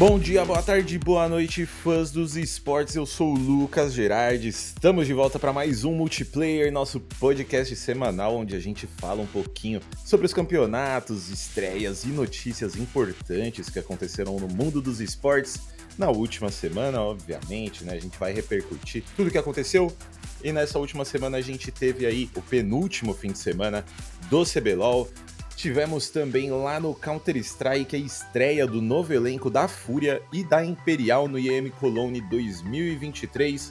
Bom 0.00 0.18
dia, 0.18 0.42
boa 0.46 0.62
tarde, 0.62 0.98
boa 0.98 1.28
noite, 1.28 1.66
fãs 1.66 2.10
dos 2.10 2.34
esportes. 2.34 2.94
Eu 2.94 3.04
sou 3.04 3.34
o 3.34 3.38
Lucas 3.38 3.92
Gerardi. 3.92 4.48
Estamos 4.48 5.06
de 5.06 5.12
volta 5.12 5.38
para 5.38 5.52
mais 5.52 5.84
um 5.84 5.92
multiplayer, 5.92 6.72
nosso 6.72 6.98
podcast 6.98 7.76
semanal 7.76 8.34
onde 8.34 8.56
a 8.56 8.58
gente 8.58 8.86
fala 8.86 9.20
um 9.20 9.26
pouquinho 9.26 9.78
sobre 10.02 10.24
os 10.24 10.32
campeonatos, 10.32 11.28
estreias 11.28 12.04
e 12.04 12.08
notícias 12.08 12.76
importantes 12.76 13.68
que 13.68 13.78
aconteceram 13.78 14.40
no 14.40 14.48
mundo 14.48 14.80
dos 14.80 15.02
esportes 15.02 15.60
na 15.98 16.08
última 16.08 16.50
semana, 16.50 17.02
obviamente, 17.02 17.84
né? 17.84 17.92
A 17.92 18.00
gente 18.00 18.18
vai 18.18 18.32
repercutir 18.32 19.04
tudo 19.14 19.28
o 19.28 19.30
que 19.30 19.36
aconteceu. 19.36 19.94
E 20.42 20.50
nessa 20.50 20.78
última 20.78 21.04
semana 21.04 21.36
a 21.36 21.42
gente 21.42 21.70
teve 21.70 22.06
aí 22.06 22.30
o 22.34 22.40
penúltimo 22.40 23.12
fim 23.12 23.32
de 23.32 23.38
semana 23.38 23.84
do 24.30 24.46
CBLOL. 24.46 25.10
Tivemos 25.60 26.08
também 26.08 26.50
lá 26.50 26.80
no 26.80 26.94
Counter-Strike 26.94 27.94
a 27.94 27.98
estreia 27.98 28.66
do 28.66 28.80
novo 28.80 29.12
elenco 29.12 29.50
da 29.50 29.68
Fúria 29.68 30.22
e 30.32 30.42
da 30.42 30.64
Imperial 30.64 31.28
no 31.28 31.38
IEM 31.38 31.68
Cologne 31.68 32.22
2023. 32.22 33.70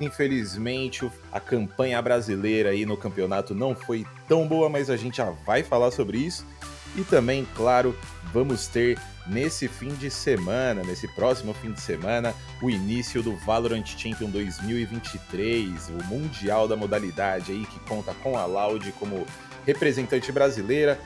Infelizmente, 0.00 1.06
a 1.30 1.38
campanha 1.38 2.00
brasileira 2.00 2.70
aí 2.70 2.86
no 2.86 2.96
campeonato 2.96 3.54
não 3.54 3.74
foi 3.74 4.06
tão 4.26 4.48
boa, 4.48 4.70
mas 4.70 4.88
a 4.88 4.96
gente 4.96 5.18
já 5.18 5.28
vai 5.44 5.62
falar 5.62 5.90
sobre 5.90 6.16
isso. 6.16 6.46
E 6.96 7.04
também, 7.04 7.46
claro, 7.54 7.94
vamos 8.32 8.66
ter 8.66 8.98
nesse 9.26 9.68
fim 9.68 9.90
de 9.90 10.10
semana, 10.10 10.82
nesse 10.84 11.06
próximo 11.08 11.52
fim 11.52 11.70
de 11.70 11.82
semana, 11.82 12.32
o 12.62 12.70
início 12.70 13.22
do 13.22 13.36
Valorant 13.36 13.84
Champion 13.84 14.30
2023, 14.30 15.90
o 15.90 16.04
mundial 16.06 16.66
da 16.66 16.76
modalidade 16.76 17.52
aí 17.52 17.66
que 17.66 17.78
conta 17.80 18.14
com 18.22 18.38
a 18.38 18.46
Loud 18.46 18.90
como 18.92 19.26
representante 19.66 20.32
brasileira 20.32 20.98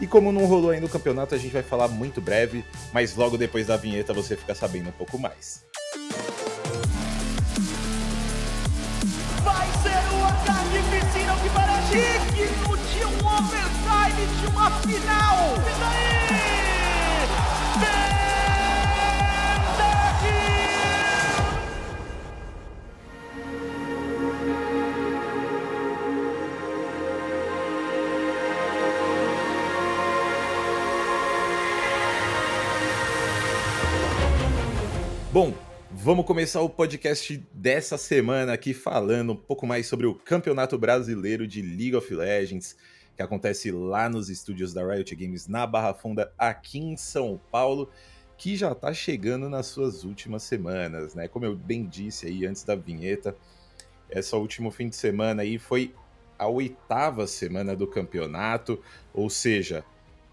e 0.00 0.06
como 0.06 0.32
não 0.32 0.46
rolou 0.46 0.70
ainda 0.70 0.86
o 0.86 0.88
campeonato, 0.88 1.34
a 1.34 1.38
gente 1.38 1.52
vai 1.52 1.62
falar 1.62 1.88
muito 1.88 2.20
breve, 2.20 2.64
mas 2.92 3.14
logo 3.14 3.36
depois 3.36 3.66
da 3.66 3.76
vinheta 3.76 4.12
você 4.12 4.36
fica 4.36 4.54
sabendo 4.54 4.88
um 4.88 4.92
pouco 4.92 5.18
mais. 5.18 5.64
Vai 9.42 9.66
ser 9.82 9.96
piscina 10.90 11.34
que 11.36 13.04
um 13.04 13.26
overtime 13.26 14.26
de 14.40 14.46
uma 14.46 14.70
final! 14.82 16.15
Bom, 35.38 35.52
vamos 35.90 36.24
começar 36.24 36.62
o 36.62 36.70
podcast 36.70 37.36
dessa 37.52 37.98
semana 37.98 38.54
aqui 38.54 38.72
falando 38.72 39.34
um 39.34 39.36
pouco 39.36 39.66
mais 39.66 39.86
sobre 39.86 40.06
o 40.06 40.14
Campeonato 40.14 40.78
Brasileiro 40.78 41.46
de 41.46 41.60
League 41.60 41.94
of 41.94 42.14
Legends, 42.14 42.74
que 43.14 43.20
acontece 43.20 43.70
lá 43.70 44.08
nos 44.08 44.30
estúdios 44.30 44.72
da 44.72 44.82
Riot 44.82 45.14
Games 45.14 45.46
na 45.46 45.66
Barra 45.66 45.92
Funda, 45.92 46.32
aqui 46.38 46.78
em 46.78 46.96
São 46.96 47.38
Paulo, 47.52 47.90
que 48.38 48.56
já 48.56 48.72
está 48.72 48.94
chegando 48.94 49.46
nas 49.50 49.66
suas 49.66 50.04
últimas 50.04 50.42
semanas, 50.42 51.14
né? 51.14 51.28
Como 51.28 51.44
eu 51.44 51.54
bem 51.54 51.84
disse 51.84 52.26
aí 52.26 52.46
antes 52.46 52.64
da 52.64 52.74
vinheta, 52.74 53.36
essa 54.08 54.38
último 54.38 54.70
fim 54.70 54.88
de 54.88 54.96
semana 54.96 55.42
aí 55.42 55.58
foi 55.58 55.94
a 56.38 56.48
oitava 56.48 57.26
semana 57.26 57.76
do 57.76 57.86
campeonato, 57.86 58.82
ou 59.12 59.28
seja, 59.28 59.84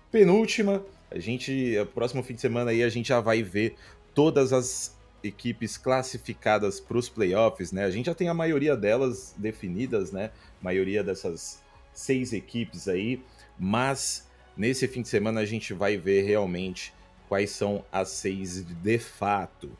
penúltima. 0.09 0.81
A 1.11 1.19
gente, 1.19 1.77
o 1.77 1.85
próximo 1.87 2.23
fim 2.23 2.35
de 2.35 2.41
semana 2.41 2.71
aí 2.71 2.81
a 2.81 2.89
gente 2.89 3.09
já 3.09 3.19
vai 3.19 3.43
ver 3.43 3.75
todas 4.13 4.53
as 4.53 4.95
equipes 5.23 5.77
classificadas 5.77 6.79
para 6.79 6.97
os 6.97 7.07
playoffs, 7.07 7.71
né? 7.71 7.85
A 7.85 7.91
gente 7.91 8.07
já 8.07 8.15
tem 8.15 8.27
a 8.27 8.33
maioria 8.33 8.75
delas 8.75 9.33
definidas, 9.37 10.11
né? 10.11 10.31
A 10.59 10.63
maioria 10.63 11.03
dessas 11.03 11.61
seis 11.93 12.33
equipes 12.33 12.87
aí, 12.87 13.23
mas 13.57 14.27
nesse 14.57 14.87
fim 14.87 15.01
de 15.01 15.07
semana 15.07 15.39
a 15.41 15.45
gente 15.45 15.73
vai 15.73 15.97
ver 15.97 16.23
realmente 16.23 16.93
quais 17.29 17.51
são 17.51 17.85
as 17.91 18.09
seis 18.09 18.63
de 18.63 18.99
fato. 18.99 19.71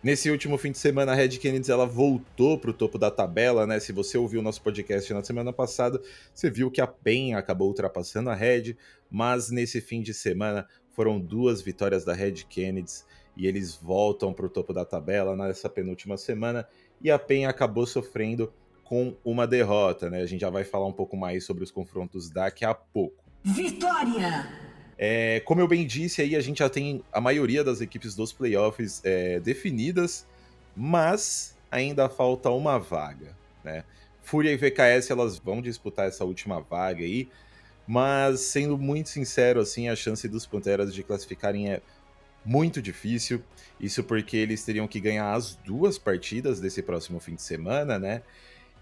Nesse 0.00 0.30
último 0.30 0.56
fim 0.56 0.70
de 0.70 0.78
semana, 0.78 1.10
a 1.10 1.14
Red 1.14 1.30
Kennedy 1.38 1.72
ela 1.72 1.84
voltou 1.84 2.56
para 2.56 2.70
o 2.70 2.72
topo 2.72 2.98
da 2.98 3.10
tabela, 3.10 3.66
né? 3.66 3.80
Se 3.80 3.92
você 3.92 4.16
ouviu 4.16 4.38
o 4.38 4.42
nosso 4.42 4.62
podcast 4.62 5.12
na 5.12 5.24
semana 5.24 5.52
passada, 5.52 6.00
você 6.32 6.48
viu 6.48 6.70
que 6.70 6.80
a 6.80 6.86
PEN 6.86 7.34
acabou 7.34 7.66
ultrapassando 7.66 8.30
a 8.30 8.34
Red, 8.34 8.76
mas 9.10 9.50
nesse 9.50 9.80
fim 9.80 10.00
de 10.00 10.14
semana 10.14 10.68
foram 10.92 11.18
duas 11.18 11.60
vitórias 11.60 12.04
da 12.04 12.14
Red 12.14 12.44
Kennedy 12.48 12.92
e 13.38 13.46
eles 13.46 13.76
voltam 13.76 14.32
para 14.32 14.44
o 14.44 14.48
topo 14.48 14.72
da 14.72 14.84
tabela 14.84 15.36
nessa 15.36 15.68
penúltima 15.68 16.16
semana 16.16 16.66
e 17.00 17.08
a 17.08 17.18
PEN 17.18 17.46
acabou 17.46 17.86
sofrendo 17.86 18.52
com 18.82 19.14
uma 19.24 19.46
derrota, 19.46 20.10
né? 20.10 20.20
A 20.20 20.26
gente 20.26 20.40
já 20.40 20.50
vai 20.50 20.64
falar 20.64 20.86
um 20.86 20.92
pouco 20.92 21.16
mais 21.16 21.44
sobre 21.44 21.62
os 21.62 21.70
confrontos 21.70 22.28
daqui 22.28 22.64
a 22.64 22.74
pouco. 22.74 23.22
Vitória! 23.44 24.48
É, 24.98 25.38
como 25.44 25.60
eu 25.60 25.68
bem 25.68 25.86
disse 25.86 26.20
aí, 26.20 26.34
a 26.34 26.40
gente 26.40 26.58
já 26.58 26.68
tem 26.68 27.04
a 27.12 27.20
maioria 27.20 27.62
das 27.62 27.80
equipes 27.80 28.16
dos 28.16 28.32
playoffs 28.32 29.00
é, 29.04 29.38
definidas, 29.38 30.26
mas 30.74 31.56
ainda 31.70 32.08
falta 32.08 32.50
uma 32.50 32.78
vaga, 32.78 33.36
né? 33.62 33.84
Fúria 34.20 34.50
e 34.50 34.56
VKS 34.56 35.10
elas 35.10 35.38
vão 35.38 35.62
disputar 35.62 36.08
essa 36.08 36.24
última 36.24 36.60
vaga 36.60 37.04
aí, 37.04 37.28
mas 37.86 38.40
sendo 38.40 38.76
muito 38.76 39.08
sincero, 39.08 39.60
assim, 39.60 39.88
a 39.88 39.94
chance 39.94 40.26
dos 40.28 40.44
Panteras 40.44 40.92
de 40.92 41.04
classificarem 41.04 41.70
é 41.70 41.80
muito 42.44 42.80
difícil. 42.80 43.42
Isso 43.80 44.02
porque 44.02 44.36
eles 44.36 44.64
teriam 44.64 44.88
que 44.88 45.00
ganhar 45.00 45.32
as 45.32 45.54
duas 45.54 45.98
partidas 45.98 46.60
desse 46.60 46.82
próximo 46.82 47.20
fim 47.20 47.34
de 47.34 47.42
semana, 47.42 47.98
né? 47.98 48.22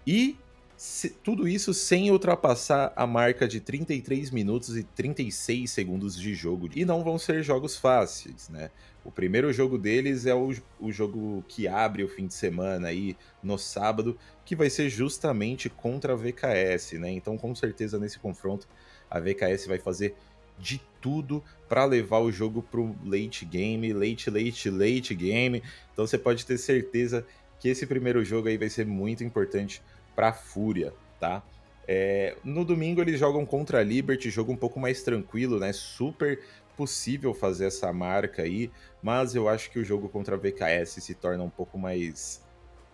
E 0.05 0.37
se, 0.77 1.09
tudo 1.09 1.47
isso 1.47 1.73
sem 1.73 2.11
ultrapassar 2.11 2.93
a 2.95 3.07
marca 3.07 3.47
de 3.47 3.59
33 3.59 4.29
minutos 4.29 4.77
e 4.77 4.83
36 4.83 5.69
segundos 5.69 6.15
de 6.15 6.35
jogo. 6.35 6.69
E 6.75 6.85
não 6.85 7.03
vão 7.03 7.17
ser 7.17 7.41
jogos 7.43 7.75
fáceis, 7.75 8.47
né? 8.47 8.69
O 9.03 9.11
primeiro 9.11 9.51
jogo 9.51 9.77
deles 9.77 10.25
é 10.25 10.35
o, 10.35 10.53
o 10.79 10.91
jogo 10.91 11.43
que 11.47 11.67
abre 11.67 12.03
o 12.03 12.07
fim 12.07 12.27
de 12.27 12.33
semana 12.33 12.89
aí 12.89 13.17
no 13.41 13.57
sábado, 13.57 14.17
que 14.45 14.55
vai 14.55 14.69
ser 14.69 14.89
justamente 14.89 15.69
contra 15.69 16.13
a 16.13 16.15
VKS, 16.15 16.93
né? 16.93 17.11
Então, 17.11 17.37
com 17.37 17.55
certeza, 17.55 17.97
nesse 17.97 18.19
confronto, 18.19 18.67
a 19.09 19.19
VKS 19.19 19.65
vai 19.65 19.79
fazer 19.79 20.15
de 20.57 20.81
tudo 21.01 21.43
para 21.69 21.85
levar 21.85 22.19
o 22.19 22.31
jogo 22.31 22.61
pro 22.61 22.95
late 23.05 23.45
game, 23.45 23.93
late, 23.93 24.29
late, 24.29 24.69
late 24.69 25.15
game. 25.15 25.63
Então 25.93 26.05
você 26.05 26.17
pode 26.17 26.45
ter 26.45 26.57
certeza 26.57 27.25
que 27.59 27.69
esse 27.69 27.85
primeiro 27.85 28.23
jogo 28.23 28.47
aí 28.47 28.57
vai 28.57 28.69
ser 28.69 28.85
muito 28.85 29.23
importante 29.23 29.81
para 30.15 30.29
a 30.29 30.33
Fúria, 30.33 30.93
tá? 31.19 31.43
É, 31.87 32.35
no 32.43 32.65
domingo 32.65 33.01
eles 33.01 33.19
jogam 33.19 33.45
contra 33.45 33.79
a 33.79 33.83
Liberty, 33.83 34.29
jogo 34.29 34.51
um 34.51 34.57
pouco 34.57 34.79
mais 34.79 35.03
tranquilo, 35.03 35.59
né? 35.59 35.71
Super 35.71 36.39
possível 36.75 37.33
fazer 37.33 37.65
essa 37.65 37.91
marca 37.91 38.43
aí, 38.43 38.69
mas 39.01 39.33
eu 39.33 39.49
acho 39.49 39.71
que 39.71 39.79
o 39.79 39.85
jogo 39.85 40.07
contra 40.09 40.35
a 40.35 40.37
VKS 40.37 41.01
se 41.03 41.15
torna 41.15 41.43
um 41.43 41.49
pouco 41.49 41.77
mais 41.77 42.45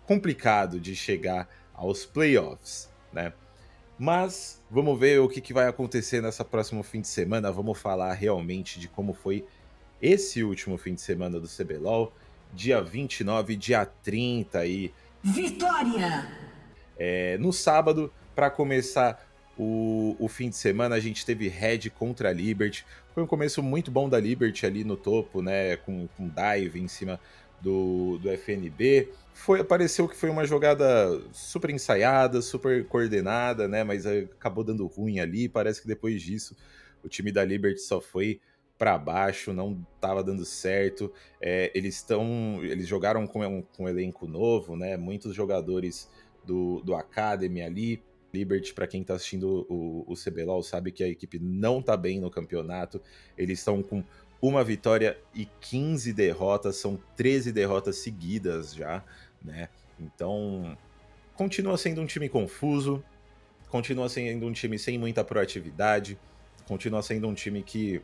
complicado 0.06 0.80
de 0.80 0.96
chegar 0.96 1.50
aos 1.74 2.06
playoffs, 2.06 2.90
né? 3.12 3.34
Mas 3.98 4.62
vamos 4.70 5.00
ver 5.00 5.20
o 5.20 5.30
que, 5.30 5.40
que 5.40 5.54
vai 5.54 5.68
acontecer 5.68 6.22
nessa 6.22 6.44
próximo 6.44 6.84
fim 6.84 7.02
de 7.02 7.08
semana. 7.08 7.52
Vamos 7.52 7.80
falar 7.80 8.14
realmente 8.14 8.80
de 8.80 8.88
como 8.88 9.14
foi 9.14 9.46
esse 10.02 10.44
último 10.44 10.78
fim 10.78 10.96
de 10.96 11.02
semana 11.02 11.40
do 11.40 11.48
CBLOL, 11.48 12.12
dia 12.54 12.82
29, 12.82 13.56
dia 13.56 13.86
30 13.86 14.60
aí. 14.60 14.94
Vitória! 15.24 16.28
É, 16.98 17.38
no 17.38 17.54
sábado, 17.54 18.12
para 18.36 18.50
começar 18.50 19.26
o, 19.58 20.16
o, 20.20 20.28
fim 20.28 20.50
de 20.50 20.56
semana, 20.56 20.96
a 20.96 21.00
gente 21.00 21.26
teve 21.26 21.48
Red 21.48 21.90
contra 21.92 22.30
a 22.30 22.34
Liberty. 22.34 22.86
Foi 23.14 23.24
um 23.24 23.28
começo 23.28 23.62
muito 23.62 23.92
bom 23.92 24.10
da 24.10 24.20
Liberty 24.20 24.66
ali 24.66 24.84
no 24.84 24.98
topo, 24.98 25.42
né? 25.42 25.78
Com, 25.78 26.08
com 26.18 26.28
dive 26.28 26.82
em 26.82 26.88
cima 26.88 27.20
do, 27.62 28.18
do 28.20 28.30
FNB. 28.30 29.10
Foi, 29.34 29.62
apareceu 29.62 30.08
que 30.08 30.16
foi 30.16 30.30
uma 30.30 30.46
jogada 30.46 30.86
super 31.32 31.70
ensaiada, 31.70 32.42
super 32.42 32.86
coordenada, 32.88 33.68
né? 33.68 33.84
Mas 33.84 34.06
acabou 34.06 34.64
dando 34.64 34.86
ruim 34.86 35.20
ali. 35.20 35.50
Parece 35.50 35.82
que 35.82 35.88
depois 35.88 36.22
disso 36.22 36.56
o 37.04 37.10
time 37.10 37.32
da 37.32 37.44
Liberty 37.44 37.82
só 37.82 38.00
foi 38.00 38.40
para 38.78 38.98
baixo, 38.98 39.54
não 39.54 39.86
estava 39.96 40.24
dando 40.24 40.46
certo. 40.46 41.12
É, 41.42 41.72
eles 41.74 41.96
estão, 41.96 42.60
eles 42.64 42.88
jogaram 42.88 43.26
com 43.28 43.46
um, 43.46 43.62
com 43.62 43.84
um 43.84 43.90
elenco 43.90 44.28
novo, 44.28 44.76
né? 44.76 44.98
Muitos 44.98 45.34
jogadores 45.34 46.10
do, 46.46 46.82
do 46.82 46.96
Academy 46.96 47.62
ali. 47.62 48.04
Liberty, 48.34 48.74
para 48.74 48.88
quem 48.88 49.02
está 49.02 49.14
assistindo 49.14 49.64
o, 49.70 50.12
o 50.12 50.16
CBLOL, 50.16 50.64
sabe 50.64 50.92
que 50.92 51.04
a 51.04 51.08
equipe 51.08 51.38
não 51.38 51.80
está 51.80 51.96
bem 51.96 52.20
no 52.20 52.32
campeonato. 52.32 53.00
Eles 53.38 53.60
estão 53.60 53.84
com 53.84 54.04
uma 54.44 54.62
vitória 54.62 55.18
e 55.34 55.46
15 55.62 56.12
derrotas, 56.12 56.76
são 56.76 57.00
13 57.16 57.54
derrotas 57.54 57.96
seguidas 57.96 58.76
já, 58.76 59.02
né? 59.42 59.70
Então, 59.98 60.78
continua 61.34 61.78
sendo 61.78 62.02
um 62.02 62.06
time 62.06 62.28
confuso, 62.28 63.02
continua 63.70 64.10
sendo 64.10 64.46
um 64.46 64.52
time 64.52 64.78
sem 64.78 64.98
muita 64.98 65.24
proatividade, 65.24 66.20
continua 66.68 67.02
sendo 67.02 67.26
um 67.26 67.34
time 67.34 67.64
que, 67.64 68.02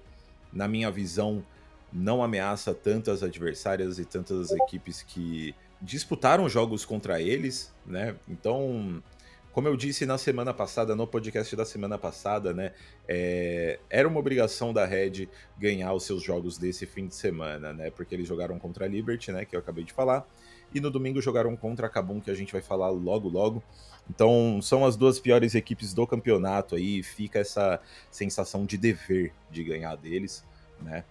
na 0.53 0.65
minha 0.65 0.89
visão, 0.89 1.45
não 1.91 2.23
ameaça 2.23 2.73
tantas 2.73 3.21
adversárias 3.21 3.99
e 3.99 4.05
tantas 4.05 4.49
equipes 4.51 5.03
que 5.03 5.53
disputaram 5.81 6.47
jogos 6.47 6.85
contra 6.85 7.21
eles, 7.21 7.75
né? 7.85 8.15
Então, 8.29 9.03
como 9.51 9.67
eu 9.67 9.75
disse 9.75 10.05
na 10.05 10.17
semana 10.17 10.53
passada, 10.53 10.95
no 10.95 11.07
podcast 11.07 11.55
da 11.55 11.65
semana 11.65 11.97
passada, 11.97 12.53
né? 12.53 12.71
É, 13.07 13.79
era 13.89 14.07
uma 14.07 14.19
obrigação 14.19 14.71
da 14.71 14.85
Red 14.85 15.27
ganhar 15.57 15.93
os 15.93 16.03
seus 16.03 16.21
jogos 16.21 16.57
desse 16.57 16.85
fim 16.85 17.07
de 17.07 17.15
semana, 17.15 17.73
né? 17.73 17.89
Porque 17.89 18.13
eles 18.13 18.27
jogaram 18.27 18.59
contra 18.59 18.85
a 18.85 18.87
Liberty, 18.87 19.31
né? 19.31 19.45
Que 19.45 19.55
eu 19.55 19.59
acabei 19.59 19.83
de 19.83 19.91
falar. 19.91 20.27
E 20.73 20.79
no 20.79 20.91
domingo 20.91 21.19
jogaram 21.19 21.55
contra 21.55 21.87
a 21.87 21.89
Kabum, 21.89 22.19
que 22.19 22.29
a 22.29 22.35
gente 22.35 22.53
vai 22.53 22.61
falar 22.61 22.89
logo 22.89 23.27
logo. 23.27 23.63
Então, 24.07 24.59
são 24.61 24.85
as 24.85 24.95
duas 24.95 25.19
piores 25.19 25.55
equipes 25.55 25.93
do 25.93 26.05
campeonato 26.05 26.75
aí. 26.75 27.01
Fica 27.01 27.39
essa 27.39 27.81
sensação 28.11 28.65
de 28.65 28.77
dever 28.77 29.33
de 29.49 29.63
ganhar 29.63 29.95
deles, 29.95 30.43
né? 30.79 31.03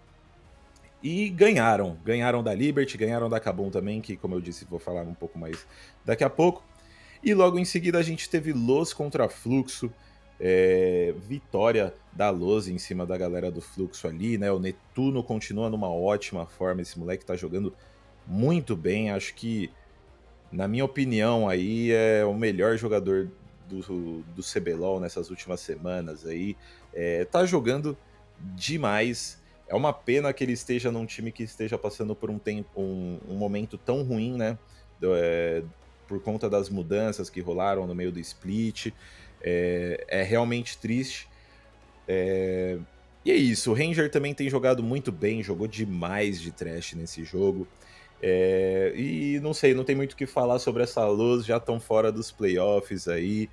E 1.02 1.28
ganharam. 1.28 1.96
Ganharam 2.04 2.42
da 2.42 2.54
Liberty, 2.54 2.96
ganharam 2.96 3.28
da 3.28 3.40
Kabum 3.40 3.70
também, 3.70 4.00
que, 4.00 4.16
como 4.16 4.34
eu 4.34 4.40
disse, 4.40 4.64
vou 4.64 4.78
falar 4.78 5.02
um 5.02 5.14
pouco 5.14 5.38
mais 5.38 5.66
daqui 6.04 6.22
a 6.22 6.30
pouco. 6.30 6.67
E 7.22 7.34
logo 7.34 7.58
em 7.58 7.64
seguida 7.64 7.98
a 7.98 8.02
gente 8.02 8.28
teve 8.28 8.52
Los 8.52 8.92
contra 8.92 9.28
Fluxo. 9.28 9.92
É, 10.40 11.12
vitória 11.18 11.92
da 12.12 12.30
Los 12.30 12.68
em 12.68 12.78
cima 12.78 13.04
da 13.04 13.18
galera 13.18 13.50
do 13.50 13.60
Fluxo 13.60 14.06
ali, 14.06 14.38
né? 14.38 14.50
O 14.52 14.60
Netuno 14.60 15.22
continua 15.22 15.68
numa 15.68 15.90
ótima 15.90 16.46
forma. 16.46 16.80
Esse 16.80 16.98
moleque 16.98 17.24
tá 17.24 17.34
jogando 17.34 17.74
muito 18.26 18.76
bem. 18.76 19.10
Acho 19.10 19.34
que, 19.34 19.70
na 20.52 20.68
minha 20.68 20.84
opinião, 20.84 21.48
aí 21.48 21.90
é 21.90 22.24
o 22.24 22.34
melhor 22.34 22.76
jogador 22.76 23.28
do, 23.68 24.22
do 24.34 24.42
CBLOL 24.42 25.00
nessas 25.00 25.30
últimas 25.30 25.60
semanas 25.60 26.24
aí. 26.24 26.56
É, 26.94 27.24
tá 27.24 27.44
jogando 27.44 27.96
demais. 28.54 29.42
É 29.66 29.74
uma 29.74 29.92
pena 29.92 30.32
que 30.32 30.44
ele 30.44 30.52
esteja 30.52 30.90
num 30.90 31.04
time 31.04 31.30
que 31.30 31.42
esteja 31.42 31.76
passando 31.76 32.14
por 32.14 32.30
um 32.30 32.38
tempo, 32.38 32.80
um, 32.80 33.18
um 33.28 33.34
momento 33.34 33.76
tão 33.76 34.02
ruim, 34.02 34.36
né? 34.36 34.58
Do, 34.98 35.12
é, 35.14 35.62
por 36.08 36.20
conta 36.20 36.48
das 36.48 36.68
mudanças 36.68 37.30
que 37.30 37.40
rolaram 37.40 37.86
no 37.86 37.94
meio 37.94 38.10
do 38.10 38.18
split. 38.18 38.92
É, 39.40 40.04
é 40.08 40.22
realmente 40.22 40.78
triste. 40.78 41.28
É, 42.08 42.78
e 43.24 43.30
é 43.30 43.36
isso, 43.36 43.70
o 43.70 43.74
Ranger 43.74 44.10
também 44.10 44.32
tem 44.32 44.48
jogado 44.48 44.82
muito 44.82 45.12
bem, 45.12 45.42
jogou 45.42 45.68
demais 45.68 46.40
de 46.40 46.50
trash 46.50 46.94
nesse 46.94 47.22
jogo. 47.24 47.68
É, 48.22 48.92
e 48.96 49.38
não 49.40 49.52
sei, 49.52 49.74
não 49.74 49.84
tem 49.84 49.94
muito 49.94 50.14
o 50.14 50.16
que 50.16 50.26
falar 50.26 50.58
sobre 50.58 50.82
essa 50.82 51.06
luz, 51.06 51.44
já 51.44 51.58
estão 51.58 51.78
fora 51.78 52.10
dos 52.10 52.32
playoffs 52.32 53.06
aí. 53.06 53.48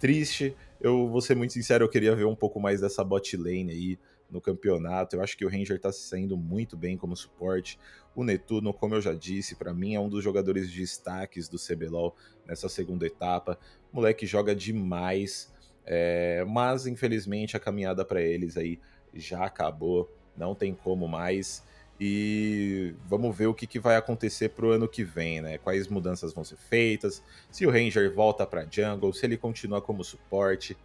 Triste, 0.00 0.56
eu 0.80 1.06
vou 1.08 1.20
ser 1.20 1.36
muito 1.36 1.52
sincero, 1.52 1.84
eu 1.84 1.88
queria 1.88 2.16
ver 2.16 2.24
um 2.24 2.34
pouco 2.34 2.58
mais 2.58 2.80
dessa 2.80 3.04
bot 3.04 3.36
lane 3.36 3.70
aí 3.70 3.98
no 4.30 4.40
campeonato. 4.40 5.16
Eu 5.16 5.22
acho 5.22 5.36
que 5.36 5.44
o 5.44 5.48
Ranger 5.48 5.76
está 5.76 5.92
se 5.92 6.02
saindo 6.02 6.36
muito 6.36 6.76
bem 6.76 6.96
como 6.96 7.16
suporte. 7.16 7.78
O 8.14 8.24
Netuno, 8.24 8.72
como 8.72 8.94
eu 8.94 9.00
já 9.00 9.14
disse, 9.14 9.54
para 9.54 9.74
mim 9.74 9.94
é 9.94 10.00
um 10.00 10.08
dos 10.08 10.22
jogadores 10.22 10.70
de 10.70 10.80
destaques 10.80 11.48
do 11.48 11.58
CBLOL 11.58 12.14
nessa 12.46 12.68
segunda 12.68 13.06
etapa. 13.06 13.58
O 13.92 13.96
moleque 13.96 14.26
joga 14.26 14.54
demais, 14.54 15.52
é, 15.84 16.44
mas 16.46 16.86
infelizmente 16.86 17.56
a 17.56 17.60
caminhada 17.60 18.04
para 18.04 18.20
eles 18.20 18.56
aí 18.56 18.78
já 19.14 19.44
acabou, 19.44 20.10
não 20.36 20.54
tem 20.54 20.74
como 20.74 21.08
mais. 21.08 21.64
E 22.02 22.94
vamos 23.06 23.36
ver 23.36 23.46
o 23.46 23.54
que, 23.54 23.66
que 23.66 23.78
vai 23.78 23.94
acontecer 23.94 24.48
pro 24.50 24.70
ano 24.70 24.88
que 24.88 25.04
vem, 25.04 25.42
né? 25.42 25.58
Quais 25.58 25.86
mudanças 25.86 26.32
vão 26.32 26.42
ser 26.42 26.56
feitas, 26.56 27.22
se 27.50 27.66
o 27.66 27.70
Ranger 27.70 28.14
volta 28.14 28.46
para 28.46 28.66
jungle, 28.70 29.12
se 29.12 29.26
ele 29.26 29.36
continua 29.36 29.82
como 29.82 30.02
suporte 30.02 30.78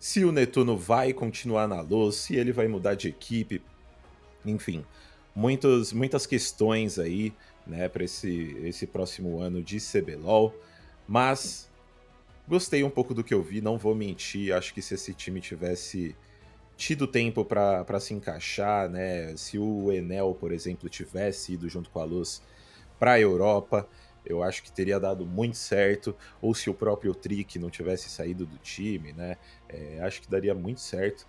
se 0.00 0.24
o 0.24 0.32
Netuno 0.32 0.78
vai 0.78 1.12
continuar 1.12 1.68
na 1.68 1.82
luz, 1.82 2.16
se 2.16 2.34
ele 2.34 2.52
vai 2.52 2.66
mudar 2.66 2.94
de 2.94 3.06
equipe, 3.06 3.62
enfim, 4.46 4.82
muitos, 5.34 5.92
muitas 5.92 6.24
questões 6.24 6.98
aí, 6.98 7.34
né, 7.66 7.86
para 7.86 8.02
esse, 8.02 8.56
esse 8.64 8.86
próximo 8.86 9.40
ano 9.40 9.62
de 9.62 9.78
CBLOL, 9.78 10.54
mas 11.06 11.68
gostei 12.48 12.82
um 12.82 12.88
pouco 12.88 13.12
do 13.12 13.22
que 13.22 13.34
eu 13.34 13.42
vi, 13.42 13.60
não 13.60 13.76
vou 13.76 13.94
mentir, 13.94 14.54
acho 14.54 14.72
que 14.72 14.80
se 14.80 14.94
esse 14.94 15.12
time 15.12 15.38
tivesse 15.38 16.16
tido 16.78 17.06
tempo 17.06 17.44
para 17.44 18.00
se 18.00 18.14
encaixar, 18.14 18.88
né, 18.88 19.36
se 19.36 19.58
o 19.58 19.92
Enel, 19.92 20.34
por 20.40 20.50
exemplo, 20.50 20.88
tivesse 20.88 21.52
ido 21.52 21.68
junto 21.68 21.90
com 21.90 22.00
a 22.00 22.04
Luz 22.04 22.40
para 22.98 23.12
a 23.12 23.20
Europa, 23.20 23.86
eu 24.24 24.42
acho 24.42 24.62
que 24.62 24.70
teria 24.70 24.98
dado 24.98 25.26
muito 25.26 25.56
certo, 25.56 26.14
ou 26.40 26.54
se 26.54 26.68
o 26.68 26.74
próprio 26.74 27.14
Trick 27.14 27.58
não 27.58 27.70
tivesse 27.70 28.08
saído 28.08 28.46
do 28.46 28.58
time, 28.58 29.12
né? 29.12 29.36
É, 29.68 30.00
acho 30.02 30.20
que 30.20 30.30
daria 30.30 30.54
muito 30.54 30.80
certo, 30.80 31.26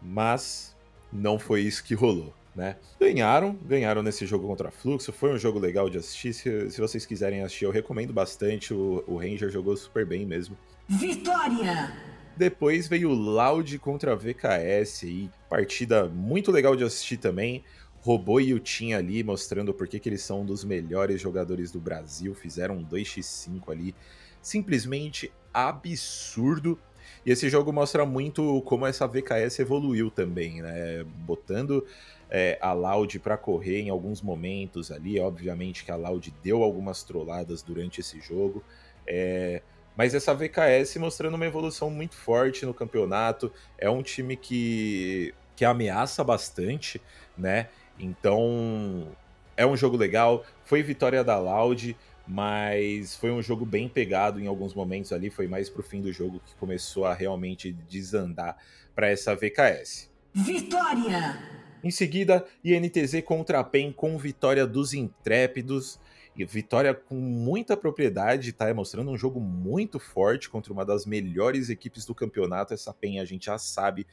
mas 0.00 0.74
não 1.12 1.38
foi 1.38 1.60
isso 1.60 1.84
que 1.84 1.94
rolou, 1.94 2.32
né? 2.54 2.76
Ganharam, 2.98 3.54
ganharam 3.64 4.02
nesse 4.02 4.26
jogo 4.26 4.46
contra 4.46 4.68
a 4.68 4.72
Fluxo, 4.72 5.12
foi 5.12 5.32
um 5.32 5.38
jogo 5.38 5.58
legal 5.58 5.88
de 5.88 5.98
assistir, 5.98 6.32
se, 6.32 6.70
se 6.70 6.80
vocês 6.80 7.06
quiserem 7.06 7.42
assistir 7.42 7.64
eu 7.64 7.70
recomendo 7.70 8.12
bastante, 8.12 8.72
o, 8.74 9.04
o 9.06 9.16
Ranger 9.16 9.50
jogou 9.50 9.76
super 9.76 10.04
bem 10.04 10.26
mesmo. 10.26 10.56
Vitória! 10.88 11.92
Depois 12.36 12.88
veio 12.88 13.10
o 13.10 13.14
Loud 13.14 13.78
contra 13.78 14.12
a 14.12 14.16
VKS, 14.16 15.04
e 15.04 15.30
partida 15.48 16.06
muito 16.08 16.50
legal 16.50 16.74
de 16.74 16.82
assistir 16.82 17.16
também. 17.16 17.62
Robô 18.04 18.38
e 18.38 18.52
o 18.52 18.60
Tim 18.60 18.92
ali 18.92 19.24
mostrando 19.24 19.72
por 19.72 19.88
que 19.88 19.98
eles 20.06 20.22
são 20.22 20.42
um 20.42 20.44
dos 20.44 20.62
melhores 20.62 21.18
jogadores 21.18 21.72
do 21.72 21.80
Brasil. 21.80 22.34
Fizeram 22.34 22.76
um 22.76 22.84
2x5 22.84 23.70
ali. 23.70 23.94
Simplesmente 24.42 25.32
absurdo. 25.54 26.78
E 27.24 27.32
esse 27.32 27.48
jogo 27.48 27.72
mostra 27.72 28.04
muito 28.04 28.60
como 28.66 28.84
essa 28.84 29.06
VKS 29.06 29.58
evoluiu 29.60 30.10
também, 30.10 30.60
né? 30.60 31.02
Botando 31.24 31.86
é, 32.28 32.58
a 32.60 32.74
Loud 32.74 33.18
para 33.20 33.38
correr 33.38 33.80
em 33.80 33.88
alguns 33.88 34.20
momentos 34.20 34.92
ali. 34.92 35.18
Obviamente 35.18 35.82
que 35.82 35.90
a 35.90 35.96
Loud 35.96 36.30
deu 36.42 36.62
algumas 36.62 37.02
trolladas 37.04 37.62
durante 37.62 38.02
esse 38.02 38.20
jogo. 38.20 38.62
É, 39.06 39.62
mas 39.96 40.12
essa 40.12 40.34
VKS 40.34 40.96
mostrando 40.98 41.36
uma 41.36 41.46
evolução 41.46 41.88
muito 41.88 42.16
forte 42.16 42.66
no 42.66 42.74
campeonato. 42.74 43.50
É 43.78 43.88
um 43.88 44.02
time 44.02 44.36
que, 44.36 45.32
que 45.56 45.64
ameaça 45.64 46.22
bastante, 46.22 47.00
né? 47.34 47.68
Então, 47.98 49.08
é 49.56 49.66
um 49.66 49.76
jogo 49.76 49.96
legal. 49.96 50.44
Foi 50.64 50.82
vitória 50.82 51.22
da 51.22 51.38
Loud, 51.38 51.96
mas 52.26 53.14
foi 53.16 53.30
um 53.30 53.42
jogo 53.42 53.64
bem 53.64 53.88
pegado 53.88 54.40
em 54.40 54.46
alguns 54.46 54.74
momentos 54.74 55.12
ali. 55.12 55.30
Foi 55.30 55.46
mais 55.46 55.68
pro 55.68 55.82
fim 55.82 56.00
do 56.00 56.12
jogo 56.12 56.40
que 56.44 56.54
começou 56.56 57.04
a 57.04 57.14
realmente 57.14 57.72
desandar 57.88 58.56
para 58.94 59.08
essa 59.08 59.34
VKS. 59.34 60.10
Vitória! 60.32 61.38
Em 61.82 61.90
seguida, 61.90 62.44
INTZ 62.64 63.22
contra 63.24 63.60
a 63.60 63.64
PEN 63.64 63.92
com 63.92 64.16
vitória 64.16 64.66
dos 64.66 64.94
Intrépidos. 64.94 66.00
E 66.36 66.44
vitória 66.44 66.92
com 66.92 67.14
muita 67.14 67.76
propriedade, 67.76 68.52
tá? 68.52 68.72
Mostrando 68.74 69.08
um 69.08 69.16
jogo 69.16 69.38
muito 69.38 70.00
forte 70.00 70.50
contra 70.50 70.72
uma 70.72 70.84
das 70.84 71.06
melhores 71.06 71.70
equipes 71.70 72.04
do 72.04 72.14
campeonato. 72.14 72.74
Essa 72.74 72.92
PEN 72.92 73.20
a 73.20 73.24
gente 73.24 73.46
já 73.46 73.56
sabe 73.56 74.04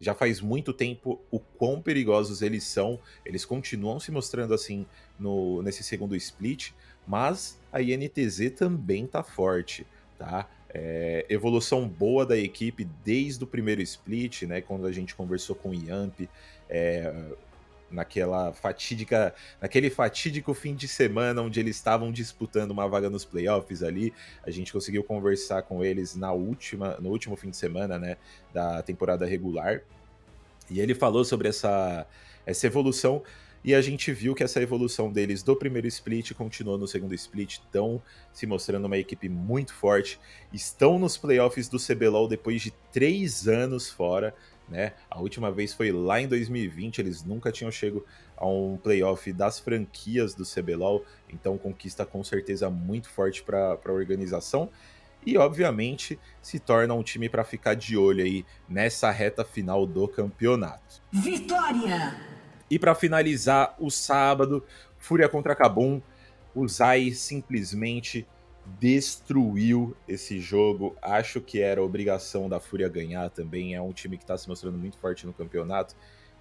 já 0.00 0.14
faz 0.14 0.40
muito 0.40 0.72
tempo 0.72 1.20
o 1.30 1.38
quão 1.38 1.80
perigosos 1.80 2.42
eles 2.42 2.64
são. 2.64 2.98
Eles 3.24 3.44
continuam 3.44 3.98
se 3.98 4.10
mostrando 4.10 4.54
assim 4.54 4.86
no, 5.18 5.62
nesse 5.62 5.82
segundo 5.82 6.14
split, 6.16 6.72
mas 7.06 7.58
a 7.72 7.80
INTZ 7.80 8.50
também 8.56 9.06
tá 9.06 9.22
forte, 9.22 9.86
tá? 10.18 10.48
É, 10.68 11.24
evolução 11.30 11.88
boa 11.88 12.26
da 12.26 12.36
equipe 12.36 12.86
desde 13.02 13.42
o 13.42 13.46
primeiro 13.46 13.80
split, 13.80 14.42
né? 14.42 14.60
Quando 14.60 14.86
a 14.86 14.92
gente 14.92 15.14
conversou 15.14 15.56
com 15.56 15.70
o 15.70 15.74
Yamp, 15.74 16.28
é, 16.68 17.30
naquela 17.90 18.52
fatídica, 18.52 19.34
naquele 19.60 19.90
fatídico 19.90 20.52
fim 20.54 20.74
de 20.74 20.88
semana 20.88 21.42
onde 21.42 21.60
eles 21.60 21.76
estavam 21.76 22.10
disputando 22.10 22.70
uma 22.70 22.88
vaga 22.88 23.08
nos 23.08 23.24
playoffs 23.24 23.82
ali. 23.82 24.12
A 24.44 24.50
gente 24.50 24.72
conseguiu 24.72 25.04
conversar 25.04 25.62
com 25.62 25.84
eles 25.84 26.14
na 26.14 26.32
última, 26.32 26.96
no 27.00 27.10
último 27.10 27.36
fim 27.36 27.50
de 27.50 27.56
semana, 27.56 27.98
né, 27.98 28.16
da 28.52 28.82
temporada 28.82 29.24
regular. 29.24 29.82
E 30.70 30.80
ele 30.80 30.94
falou 30.94 31.24
sobre 31.24 31.48
essa 31.48 32.06
essa 32.44 32.66
evolução 32.66 33.22
e 33.66 33.74
a 33.74 33.80
gente 33.80 34.12
viu 34.12 34.32
que 34.32 34.44
essa 34.44 34.62
evolução 34.62 35.10
deles 35.10 35.42
do 35.42 35.56
primeiro 35.56 35.88
split 35.88 36.32
continuou 36.34 36.78
no 36.78 36.86
segundo 36.86 37.12
split, 37.16 37.54
estão 37.54 38.00
se 38.32 38.46
mostrando 38.46 38.84
uma 38.84 38.96
equipe 38.96 39.28
muito 39.28 39.74
forte, 39.74 40.20
estão 40.52 41.00
nos 41.00 41.18
playoffs 41.18 41.68
do 41.68 41.76
CBLOL 41.76 42.28
depois 42.28 42.62
de 42.62 42.70
três 42.92 43.48
anos 43.48 43.90
fora, 43.90 44.32
né? 44.68 44.92
A 45.10 45.20
última 45.20 45.50
vez 45.50 45.72
foi 45.72 45.92
lá 45.92 46.20
em 46.20 46.26
2020, 46.26 46.98
eles 46.98 47.22
nunca 47.22 47.52
tinham 47.52 47.70
chego 47.70 48.04
a 48.36 48.46
um 48.46 48.76
playoff 48.76 49.32
das 49.32 49.58
franquias 49.58 50.34
do 50.34 50.44
CBLOL, 50.44 51.04
então 51.28 51.56
conquista 51.56 52.04
com 52.04 52.22
certeza 52.22 52.68
muito 52.68 53.08
forte 53.08 53.42
para 53.42 53.78
a 53.84 53.92
organização. 53.92 54.70
E 55.24 55.36
obviamente 55.36 56.18
se 56.40 56.60
torna 56.60 56.94
um 56.94 57.02
time 57.02 57.28
para 57.28 57.42
ficar 57.42 57.74
de 57.74 57.96
olho 57.96 58.22
aí 58.22 58.44
nessa 58.68 59.10
reta 59.10 59.44
final 59.44 59.84
do 59.84 60.06
campeonato. 60.06 61.02
Vitória! 61.12 62.14
E 62.70 62.78
para 62.78 62.94
finalizar 62.94 63.74
o 63.78 63.90
sábado, 63.90 64.64
Fúria 64.98 65.28
contra 65.28 65.54
Kabum, 65.54 66.00
o 66.54 66.66
Zai 66.68 67.10
simplesmente 67.12 68.26
destruiu 68.80 69.96
esse 70.08 70.40
jogo. 70.40 70.96
Acho 71.00 71.40
que 71.40 71.60
era 71.60 71.82
obrigação 71.82 72.48
da 72.48 72.60
Fúria 72.60 72.88
ganhar 72.88 73.30
também. 73.30 73.74
É 73.74 73.80
um 73.80 73.92
time 73.92 74.16
que 74.16 74.24
está 74.24 74.36
se 74.36 74.48
mostrando 74.48 74.78
muito 74.78 74.98
forte 74.98 75.26
no 75.26 75.32
campeonato. 75.32 75.94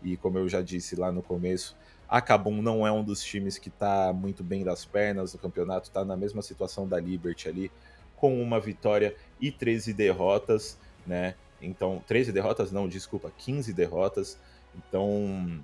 e 0.03 0.17
como 0.17 0.37
eu 0.37 0.47
já 0.47 0.61
disse 0.61 0.95
lá 0.95 1.11
no 1.11 1.23
começo, 1.23 1.75
a 2.07 2.21
não 2.61 2.85
é 2.85 2.91
um 2.91 3.03
dos 3.03 3.23
times 3.23 3.57
que 3.57 3.69
está 3.69 4.13
muito 4.13 4.43
bem 4.43 4.63
das 4.63 4.85
pernas 4.85 5.33
no 5.33 5.39
campeonato, 5.39 5.87
está 5.87 6.05
na 6.05 6.15
mesma 6.15 6.41
situação 6.41 6.87
da 6.87 6.99
Liberty 6.99 7.49
ali, 7.49 7.71
com 8.15 8.39
uma 8.41 8.59
vitória 8.59 9.15
e 9.39 9.51
13 9.51 9.93
derrotas, 9.93 10.77
né? 11.05 11.35
Então, 11.61 12.03
13 12.05 12.31
derrotas, 12.31 12.71
não, 12.71 12.87
desculpa, 12.87 13.31
15 13.37 13.73
derrotas. 13.73 14.37
Então, 14.75 15.59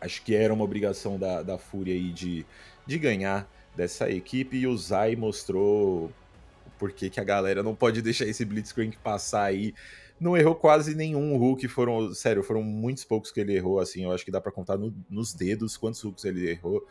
acho 0.00 0.22
que 0.22 0.34
era 0.34 0.52
uma 0.52 0.64
obrigação 0.64 1.18
da, 1.18 1.42
da 1.42 1.56
Fúria 1.56 1.94
aí 1.94 2.12
de, 2.12 2.44
de 2.86 2.98
ganhar 2.98 3.48
dessa 3.76 4.10
equipe 4.10 4.56
e 4.58 4.66
o 4.66 4.76
Zai 4.76 5.16
mostrou 5.16 6.10
por 6.78 6.92
que 6.92 7.20
a 7.20 7.24
galera 7.24 7.62
não 7.62 7.74
pode 7.74 8.00
deixar 8.00 8.26
esse 8.26 8.44
Blitzcrank 8.44 8.96
passar 8.98 9.44
aí. 9.44 9.74
Não 10.18 10.36
errou 10.36 10.54
quase 10.54 10.94
nenhum 10.94 11.36
Hulk, 11.36 11.66
foram, 11.68 12.12
sério, 12.14 12.42
foram 12.42 12.62
muitos 12.62 13.04
poucos 13.04 13.30
que 13.30 13.40
ele 13.40 13.54
errou, 13.54 13.80
assim, 13.80 14.04
eu 14.04 14.12
acho 14.12 14.24
que 14.24 14.30
dá 14.30 14.40
para 14.40 14.52
contar 14.52 14.76
no, 14.76 14.94
nos 15.08 15.32
dedos 15.32 15.76
quantos 15.76 16.02
Hulks 16.02 16.24
ele 16.24 16.50
errou. 16.50 16.86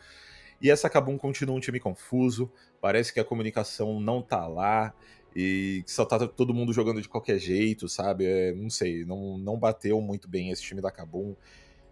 E 0.60 0.70
essa 0.70 0.90
Kabum 0.90 1.16
continua 1.16 1.56
um 1.56 1.60
time 1.60 1.80
confuso, 1.80 2.50
parece 2.80 3.12
que 3.12 3.20
a 3.20 3.24
comunicação 3.24 4.00
não 4.00 4.20
tá 4.20 4.46
lá 4.46 4.92
e 5.34 5.82
só 5.86 6.04
tá 6.04 6.26
todo 6.26 6.52
mundo 6.52 6.72
jogando 6.72 7.00
de 7.00 7.08
qualquer 7.08 7.38
jeito, 7.38 7.88
sabe? 7.88 8.26
É, 8.26 8.52
não 8.52 8.68
sei, 8.68 9.04
não, 9.04 9.38
não 9.38 9.56
bateu 9.56 10.00
muito 10.00 10.28
bem 10.28 10.50
esse 10.50 10.62
time 10.62 10.80
da 10.80 10.90
Kabum. 10.90 11.34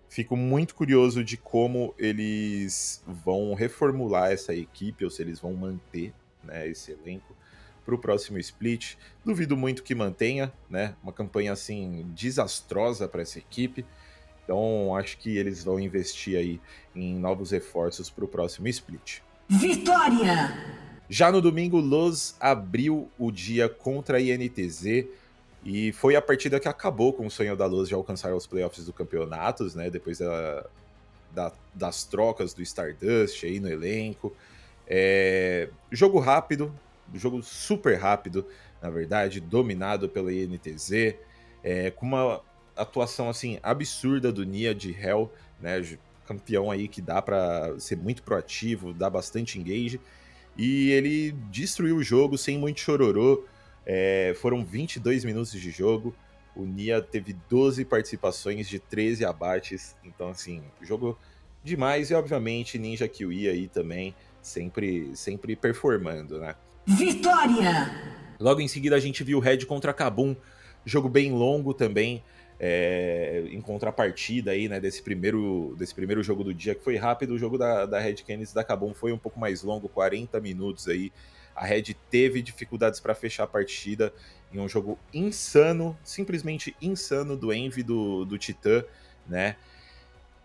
Fico 0.08 0.36
muito 0.36 0.74
curioso 0.74 1.22
de 1.22 1.36
como 1.36 1.94
eles 1.98 3.02
vão 3.06 3.54
reformular 3.54 4.32
essa 4.32 4.54
equipe, 4.54 5.04
ou 5.04 5.10
se 5.10 5.22
eles 5.22 5.38
vão 5.38 5.52
manter 5.54 6.14
né, 6.42 6.66
esse 6.66 6.92
elenco 6.92 7.36
para 7.84 7.94
o 7.94 7.98
próximo 7.98 8.38
split. 8.38 8.96
Duvido 9.24 9.56
muito 9.56 9.82
que 9.82 9.94
mantenha, 9.94 10.52
né? 10.68 10.94
Uma 11.02 11.12
campanha 11.12 11.52
assim 11.52 12.06
desastrosa 12.14 13.08
para 13.08 13.22
essa 13.22 13.38
equipe. 13.38 13.84
Então 14.44 14.96
acho 14.96 15.18
que 15.18 15.36
eles 15.36 15.64
vão 15.64 15.78
investir 15.78 16.38
aí 16.38 16.60
em 16.94 17.14
novos 17.18 17.50
reforços 17.50 18.08
para 18.08 18.24
o 18.24 18.28
próximo 18.28 18.68
split. 18.68 19.20
Vitória! 19.48 20.54
Já 21.08 21.32
no 21.32 21.40
domingo, 21.40 21.80
Los 21.80 22.34
abriu 22.38 23.10
o 23.18 23.30
dia 23.30 23.68
contra 23.68 24.18
a 24.18 24.20
INTZ 24.20 25.06
e 25.64 25.92
foi 25.92 26.16
a 26.16 26.22
partida 26.22 26.60
que 26.60 26.68
acabou 26.68 27.12
com 27.12 27.26
o 27.26 27.30
sonho 27.30 27.56
da 27.56 27.66
Luz 27.66 27.88
de 27.88 27.94
alcançar 27.94 28.34
os 28.34 28.46
playoffs 28.46 28.86
do 28.86 28.92
campeonatos, 28.92 29.74
né? 29.74 29.90
Depois 29.90 30.18
da, 30.18 30.64
da, 31.32 31.52
das 31.74 32.04
trocas 32.04 32.54
do 32.54 32.62
Stardust 32.62 33.44
aí 33.44 33.60
no 33.60 33.68
elenco. 33.68 34.34
É, 34.86 35.68
jogo 35.90 36.18
rápido, 36.18 36.74
jogo 37.14 37.42
super 37.42 37.98
rápido, 37.98 38.46
na 38.80 38.88
verdade, 38.88 39.40
dominado 39.40 40.08
pela 40.08 40.32
INTZ, 40.32 41.14
é, 41.62 41.90
com 41.90 42.06
uma 42.06 42.40
atuação 42.76 43.28
assim 43.28 43.58
absurda 43.62 44.32
do 44.32 44.44
Nia 44.44 44.74
de 44.74 44.92
Hell, 44.92 45.30
né? 45.60 45.82
Campeão 46.26 46.70
aí 46.70 46.88
que 46.88 47.00
dá 47.00 47.20
para 47.20 47.78
ser 47.78 47.96
muito 47.96 48.22
proativo, 48.22 48.92
dá 48.92 49.08
bastante 49.08 49.58
engage. 49.58 50.00
E 50.56 50.90
ele 50.90 51.32
destruiu 51.50 51.96
o 51.96 52.02
jogo 52.02 52.36
sem 52.36 52.58
muito 52.58 52.80
chororô. 52.80 53.44
É, 53.90 54.34
foram 54.36 54.62
22 54.62 55.24
minutos 55.24 55.52
de 55.52 55.70
jogo. 55.70 56.14
O 56.54 56.66
Nia 56.66 57.00
teve 57.00 57.34
12 57.48 57.86
participações 57.86 58.68
de 58.68 58.78
13 58.78 59.24
abates. 59.24 59.96
Então, 60.04 60.28
assim, 60.28 60.62
jogo 60.82 61.18
demais. 61.64 62.10
E, 62.10 62.14
obviamente, 62.14 62.78
Ninja 62.78 63.08
Kiwi 63.08 63.48
aí 63.48 63.66
também, 63.66 64.14
sempre, 64.42 65.16
sempre 65.16 65.56
performando, 65.56 66.38
né? 66.38 66.54
Vitória! 66.86 67.90
Logo 68.38 68.60
em 68.60 68.68
seguida, 68.68 68.94
a 68.94 69.00
gente 69.00 69.24
viu 69.24 69.38
o 69.38 69.40
Red 69.40 69.64
contra 69.64 69.94
Kabum. 69.94 70.36
Jogo 70.84 71.08
bem 71.08 71.32
longo 71.32 71.72
também. 71.72 72.22
É, 72.60 73.44
em 73.50 73.60
contrapartida 73.60 74.50
aí, 74.50 74.68
né, 74.68 74.80
desse 74.80 75.00
primeiro, 75.00 75.76
desse 75.78 75.94
primeiro 75.94 76.22
jogo 76.24 76.42
do 76.42 76.52
dia, 76.52 76.74
que 76.74 76.82
foi 76.82 76.96
rápido, 76.96 77.34
o 77.34 77.38
jogo 77.38 77.56
da, 77.56 77.86
da 77.86 78.00
Red 78.00 78.16
Canids 78.26 78.52
da 78.52 78.64
Kabum 78.64 78.92
foi 78.92 79.12
um 79.12 79.18
pouco 79.18 79.38
mais 79.38 79.62
longo, 79.62 79.88
40 79.88 80.40
minutos 80.40 80.88
aí, 80.88 81.12
a 81.58 81.64
Red 81.64 81.94
teve 82.08 82.40
dificuldades 82.40 83.00
para 83.00 83.14
fechar 83.14 83.44
a 83.44 83.46
partida 83.46 84.12
em 84.52 84.60
um 84.60 84.68
jogo 84.68 84.98
insano, 85.12 85.98
simplesmente 86.04 86.74
insano 86.80 87.36
do 87.36 87.52
Envy 87.52 87.82
do, 87.82 88.24
do 88.24 88.38
Titã, 88.38 88.84
né? 89.26 89.56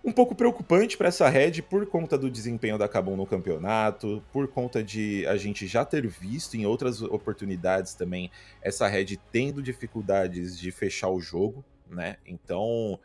Um 0.03 0.11
pouco 0.11 0.35
preocupante 0.35 0.97
para 0.97 1.07
essa 1.07 1.29
Red 1.29 1.61
por 1.61 1.85
conta 1.85 2.17
do 2.17 2.29
desempenho 2.29 2.77
da 2.77 2.89
Kabum 2.89 3.15
no 3.15 3.25
campeonato, 3.25 4.21
por 4.33 4.49
conta 4.49 4.83
de 4.83 5.25
a 5.27 5.37
gente 5.37 5.65
já 5.65 5.85
ter 5.85 6.05
visto 6.05 6.57
em 6.57 6.65
outras 6.65 7.01
oportunidades 7.01 7.93
também 7.93 8.29
essa 8.61 8.85
Red 8.87 9.17
tendo 9.31 9.61
dificuldades 9.61 10.59
de 10.59 10.71
fechar 10.71 11.09
o 11.09 11.21
jogo, 11.21 11.63
né? 11.87 12.17
Então, 12.25 12.99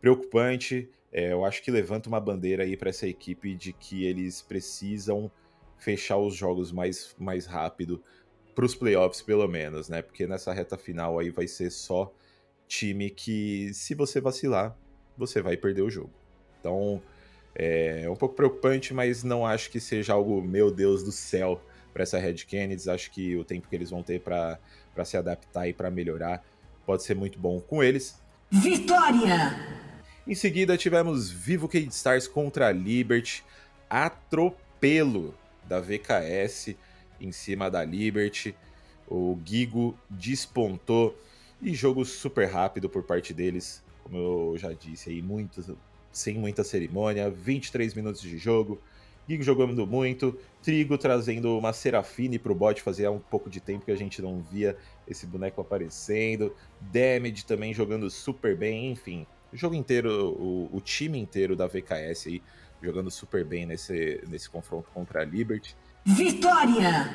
preocupante. 0.00 0.88
É, 1.10 1.32
eu 1.32 1.44
acho 1.44 1.62
que 1.62 1.70
levanta 1.70 2.08
uma 2.08 2.20
bandeira 2.20 2.62
aí 2.62 2.76
para 2.76 2.90
essa 2.90 3.08
equipe 3.08 3.54
de 3.54 3.72
que 3.72 4.04
eles 4.04 4.42
precisam 4.42 5.30
fechar 5.78 6.18
os 6.18 6.34
jogos 6.34 6.72
mais, 6.72 7.14
mais 7.18 7.46
rápido 7.46 8.02
para 8.54 8.64
os 8.64 8.74
playoffs, 8.74 9.20
pelo 9.20 9.46
menos, 9.46 9.88
né? 9.88 10.02
Porque 10.02 10.26
nessa 10.26 10.52
reta 10.52 10.78
final 10.78 11.18
aí 11.18 11.30
vai 11.30 11.46
ser 11.46 11.70
só 11.70 12.12
time 12.66 13.10
que, 13.10 13.72
se 13.74 13.94
você 13.94 14.20
vacilar, 14.20 14.76
você 15.16 15.42
vai 15.42 15.56
perder 15.56 15.82
o 15.82 15.90
jogo. 15.90 16.10
Então, 16.58 17.02
é 17.54 18.08
um 18.10 18.16
pouco 18.16 18.34
preocupante, 18.34 18.92
mas 18.92 19.22
não 19.22 19.46
acho 19.46 19.70
que 19.70 19.78
seja 19.78 20.12
algo, 20.14 20.42
meu 20.42 20.70
Deus 20.70 21.02
do 21.02 21.12
céu, 21.12 21.62
para 21.92 22.02
essa 22.02 22.18
Red 22.18 22.34
Kennedy. 22.34 22.90
Acho 22.90 23.10
que 23.10 23.36
o 23.36 23.44
tempo 23.44 23.68
que 23.68 23.76
eles 23.76 23.90
vão 23.90 24.02
ter 24.02 24.20
para 24.20 24.58
se 25.04 25.16
adaptar 25.16 25.68
e 25.68 25.72
para 25.72 25.90
melhorar 25.90 26.44
pode 26.84 27.02
ser 27.02 27.14
muito 27.14 27.38
bom 27.38 27.60
com 27.60 27.82
eles. 27.82 28.20
Vitória! 28.50 29.84
Em 30.26 30.34
seguida, 30.34 30.76
tivemos 30.76 31.30
Vivo 31.30 31.68
Cade 31.68 31.88
Stars 31.88 32.26
contra 32.26 32.68
a 32.68 32.72
Liberty. 32.72 33.44
Atropelo 33.88 35.34
da 35.68 35.80
VKS 35.80 36.76
em 37.20 37.32
cima 37.32 37.70
da 37.70 37.84
Liberty. 37.84 38.54
O 39.08 39.38
Gigo 39.44 39.98
despontou 40.08 41.16
e 41.60 41.74
jogo 41.74 42.04
super 42.04 42.46
rápido 42.46 42.88
por 42.88 43.02
parte 43.02 43.32
deles, 43.32 43.82
como 44.02 44.16
eu 44.16 44.58
já 44.58 44.72
disse 44.72 45.10
aí, 45.10 45.22
muito, 45.22 45.76
sem 46.12 46.38
muita 46.38 46.64
cerimônia, 46.64 47.30
23 47.30 47.94
minutos 47.94 48.20
de 48.20 48.36
jogo. 48.36 48.80
Gigo 49.28 49.42
jogando 49.42 49.86
muito, 49.86 50.38
Trigo 50.62 50.96
trazendo 50.96 51.58
uma 51.58 51.72
Serafine 51.72 52.38
pro 52.38 52.54
bot, 52.54 52.80
fazia 52.80 53.10
um 53.10 53.18
pouco 53.18 53.50
de 53.50 53.60
tempo 53.60 53.84
que 53.84 53.90
a 53.90 53.96
gente 53.96 54.22
não 54.22 54.40
via 54.40 54.76
esse 55.06 55.26
boneco 55.26 55.60
aparecendo. 55.60 56.54
Damage 56.80 57.44
também 57.44 57.74
jogando 57.74 58.08
super 58.08 58.56
bem, 58.56 58.92
enfim. 58.92 59.26
O 59.52 59.56
jogo 59.56 59.74
inteiro, 59.74 60.32
o, 60.38 60.76
o 60.76 60.80
time 60.80 61.18
inteiro 61.18 61.56
da 61.56 61.66
VKS 61.66 62.26
aí 62.28 62.42
jogando 62.86 63.10
super 63.10 63.44
bem 63.44 63.66
nesse, 63.66 64.22
nesse 64.28 64.48
confronto 64.48 64.88
contra 64.94 65.20
a 65.20 65.24
Liberty. 65.24 65.76
Vitória! 66.04 67.10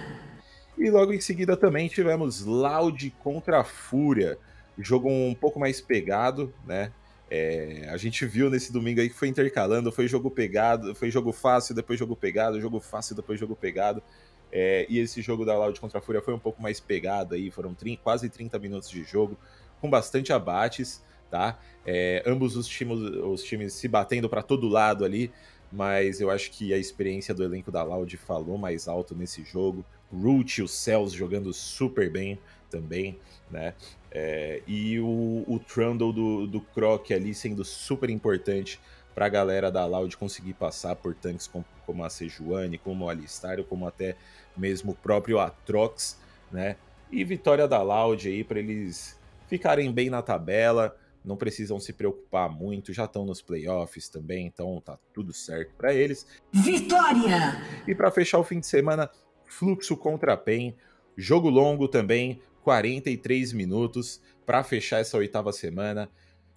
E 0.77 0.89
logo 0.89 1.13
em 1.13 1.21
seguida 1.21 1.55
também 1.55 1.87
tivemos 1.87 2.43
Loud 2.43 3.09
contra 3.23 3.61
a 3.61 3.63
Fúria. 3.63 4.37
Jogo 4.77 5.09
um 5.09 5.33
pouco 5.33 5.59
mais 5.59 5.79
pegado, 5.79 6.53
né? 6.65 6.91
É, 7.29 7.87
a 7.89 7.95
gente 7.95 8.25
viu 8.25 8.49
nesse 8.49 8.73
domingo 8.73 8.99
aí 8.99 9.07
que 9.07 9.15
foi 9.15 9.29
intercalando, 9.29 9.89
foi 9.91 10.05
jogo 10.05 10.29
pegado, 10.29 10.93
foi 10.93 11.09
jogo 11.09 11.31
fácil, 11.31 11.73
depois 11.73 11.97
jogo 11.97 12.13
pegado, 12.13 12.59
jogo 12.59 12.81
fácil, 12.81 13.15
depois 13.15 13.39
jogo 13.39 13.55
pegado. 13.55 14.03
É, 14.51 14.85
e 14.89 14.99
esse 14.99 15.21
jogo 15.21 15.45
da 15.45 15.57
Loud 15.57 15.79
contra 15.79 15.99
a 15.99 16.01
Fúria 16.01 16.21
foi 16.21 16.33
um 16.33 16.39
pouco 16.39 16.61
mais 16.61 16.81
pegado 16.81 17.35
aí, 17.35 17.49
foram 17.49 17.73
quase 18.03 18.29
30 18.29 18.59
minutos 18.59 18.89
de 18.89 19.03
jogo, 19.03 19.37
com 19.79 19.89
bastante 19.89 20.33
abates, 20.33 21.01
tá? 21.29 21.57
É, 21.85 22.21
ambos 22.25 22.57
os 22.57 22.67
times, 22.67 22.99
os 22.99 23.43
times 23.43 23.73
se 23.73 23.87
batendo 23.87 24.27
para 24.27 24.43
todo 24.43 24.67
lado 24.67 25.05
ali 25.05 25.31
mas 25.71 26.19
eu 26.19 26.29
acho 26.29 26.51
que 26.51 26.73
a 26.73 26.77
experiência 26.77 27.33
do 27.33 27.43
elenco 27.43 27.71
da 27.71 27.83
Loud 27.83 28.15
falou 28.17 28.57
mais 28.57 28.87
alto 28.87 29.15
nesse 29.15 29.43
jogo. 29.43 29.85
Root 30.11 30.59
e 30.59 30.63
o 30.63 30.67
Cells 30.67 31.15
jogando 31.15 31.53
super 31.53 32.11
bem 32.11 32.37
também, 32.69 33.17
né? 33.49 33.73
É, 34.11 34.61
e 34.67 34.99
o, 34.99 35.43
o 35.47 35.59
Trundle 35.59 36.11
do, 36.11 36.47
do 36.47 36.59
Croc 36.59 37.11
ali 37.11 37.33
sendo 37.33 37.63
super 37.63 38.09
importante 38.09 38.79
para 39.15 39.25
a 39.25 39.29
galera 39.29 39.71
da 39.71 39.85
Loud 39.85 40.17
conseguir 40.17 40.53
passar 40.53 40.95
por 40.95 41.15
tanques 41.15 41.47
como, 41.47 41.65
como 41.85 42.03
a 42.03 42.09
Sejuani, 42.09 42.77
como 42.77 43.05
o 43.05 43.09
Alistário, 43.09 43.63
como 43.63 43.87
até 43.87 44.15
mesmo 44.55 44.91
o 44.91 44.95
próprio 44.95 45.39
Atrox, 45.39 46.17
né? 46.51 46.75
E 47.11 47.23
vitória 47.23 47.67
da 47.67 47.81
Loud 47.81 48.27
aí 48.27 48.43
para 48.43 48.59
eles 48.59 49.19
ficarem 49.47 49.91
bem 49.91 50.09
na 50.09 50.21
tabela, 50.21 50.95
não 51.23 51.37
precisam 51.37 51.79
se 51.79 51.93
preocupar 51.93 52.49
muito, 52.49 52.93
já 52.93 53.05
estão 53.05 53.25
nos 53.25 53.41
playoffs 53.41 54.09
também, 54.09 54.47
então 54.47 54.81
tá 54.83 54.97
tudo 55.13 55.33
certo 55.33 55.73
para 55.75 55.93
eles. 55.93 56.25
Vitória! 56.51 57.61
E 57.87 57.93
para 57.93 58.11
fechar 58.11 58.39
o 58.39 58.43
fim 58.43 58.59
de 58.59 58.67
semana, 58.67 59.09
Fluxo 59.45 59.95
contra 59.95 60.35
PEN, 60.35 60.75
jogo 61.15 61.49
longo 61.49 61.87
também, 61.87 62.41
43 62.63 63.53
minutos 63.53 64.21
para 64.45 64.63
fechar 64.63 64.99
essa 64.99 65.17
oitava 65.17 65.51
semana. 65.51 66.09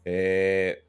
É... 0.05 0.81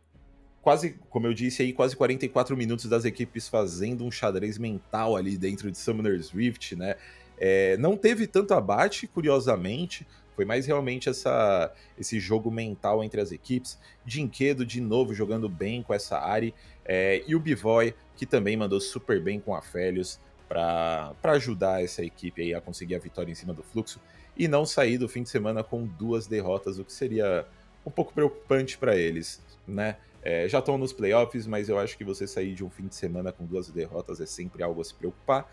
Quase, 0.62 0.98
como 1.10 1.28
eu 1.28 1.34
disse 1.34 1.62
aí, 1.62 1.72
quase 1.74 1.96
44 1.96 2.58
minutos 2.58 2.86
das 2.86 3.06
equipes 3.06 3.48
fazendo 3.48 4.04
um 4.04 4.10
xadrez 4.10 4.58
mental 4.58 5.16
ali 5.16 5.38
dentro 5.38 5.70
de 5.70 5.78
Summoner's 5.78 6.32
Rift, 6.32 6.76
né? 6.76 6.96
É... 7.38 7.78
Não 7.78 7.98
teve 7.98 8.28
tanto 8.28 8.54
abate, 8.54 9.08
curiosamente, 9.08 10.08
Foi 10.36 10.46
mais 10.46 10.66
realmente 10.66 11.10
essa, 11.10 11.74
esse 11.98 12.20
jogo 12.20 12.52
mental 12.52 13.04
entre 13.04 13.22
as 13.22 13.32
equipes. 13.32 13.80
Dinquedo, 14.06 14.66
de 14.66 14.82
novo, 14.82 15.14
jogando 15.14 15.48
bem 15.48 15.82
com 15.82 15.94
essa 15.94 16.20
Ari. 16.20 16.54
É, 16.84 17.24
e 17.28 17.36
o 17.36 17.40
Bivoy, 17.40 17.94
que 18.16 18.26
também 18.26 18.58
mandou 18.58 18.80
super 18.82 19.22
bem 19.22 19.40
com 19.40 19.56
a 19.56 19.62
Félios 19.62 20.20
para 20.48 21.16
ajudar 21.24 21.84
essa 21.84 22.04
equipe 22.04 22.42
aí 22.42 22.54
a 22.54 22.62
conseguir 22.62 22.96
a 22.96 23.00
vitória 23.00 23.32
em 23.32 23.36
cima 23.36 23.54
do 23.54 23.64
fluxo. 23.64 24.00
E 24.38 24.48
não 24.48 24.66
sair 24.66 24.98
do 24.98 25.08
fim 25.08 25.24
de 25.24 25.30
semana 25.30 25.64
com 25.64 25.86
duas 25.86 26.28
derrotas, 26.28 26.78
o 26.78 26.84
que 26.84 26.92
seria 26.92 27.48
um 27.86 27.92
pouco 27.92 28.14
preocupante 28.14 28.78
para 28.78 28.96
eles, 28.96 29.42
né? 29.66 29.96
É, 30.22 30.50
já 30.50 30.58
estão 30.58 30.76
nos 30.76 30.92
playoffs, 30.92 31.46
mas 31.46 31.70
eu 31.70 31.78
acho 31.78 31.96
que 31.96 32.04
você 32.04 32.26
sair 32.26 32.56
de 32.56 32.66
um 32.66 32.70
fim 32.70 32.88
de 32.88 32.96
semana 32.96 33.32
com 33.32 33.46
duas 33.46 33.70
derrotas 33.70 34.20
é 34.20 34.26
sempre 34.26 34.64
algo 34.64 34.82
a 34.82 34.84
se 34.84 34.94
preocupar. 34.94 35.48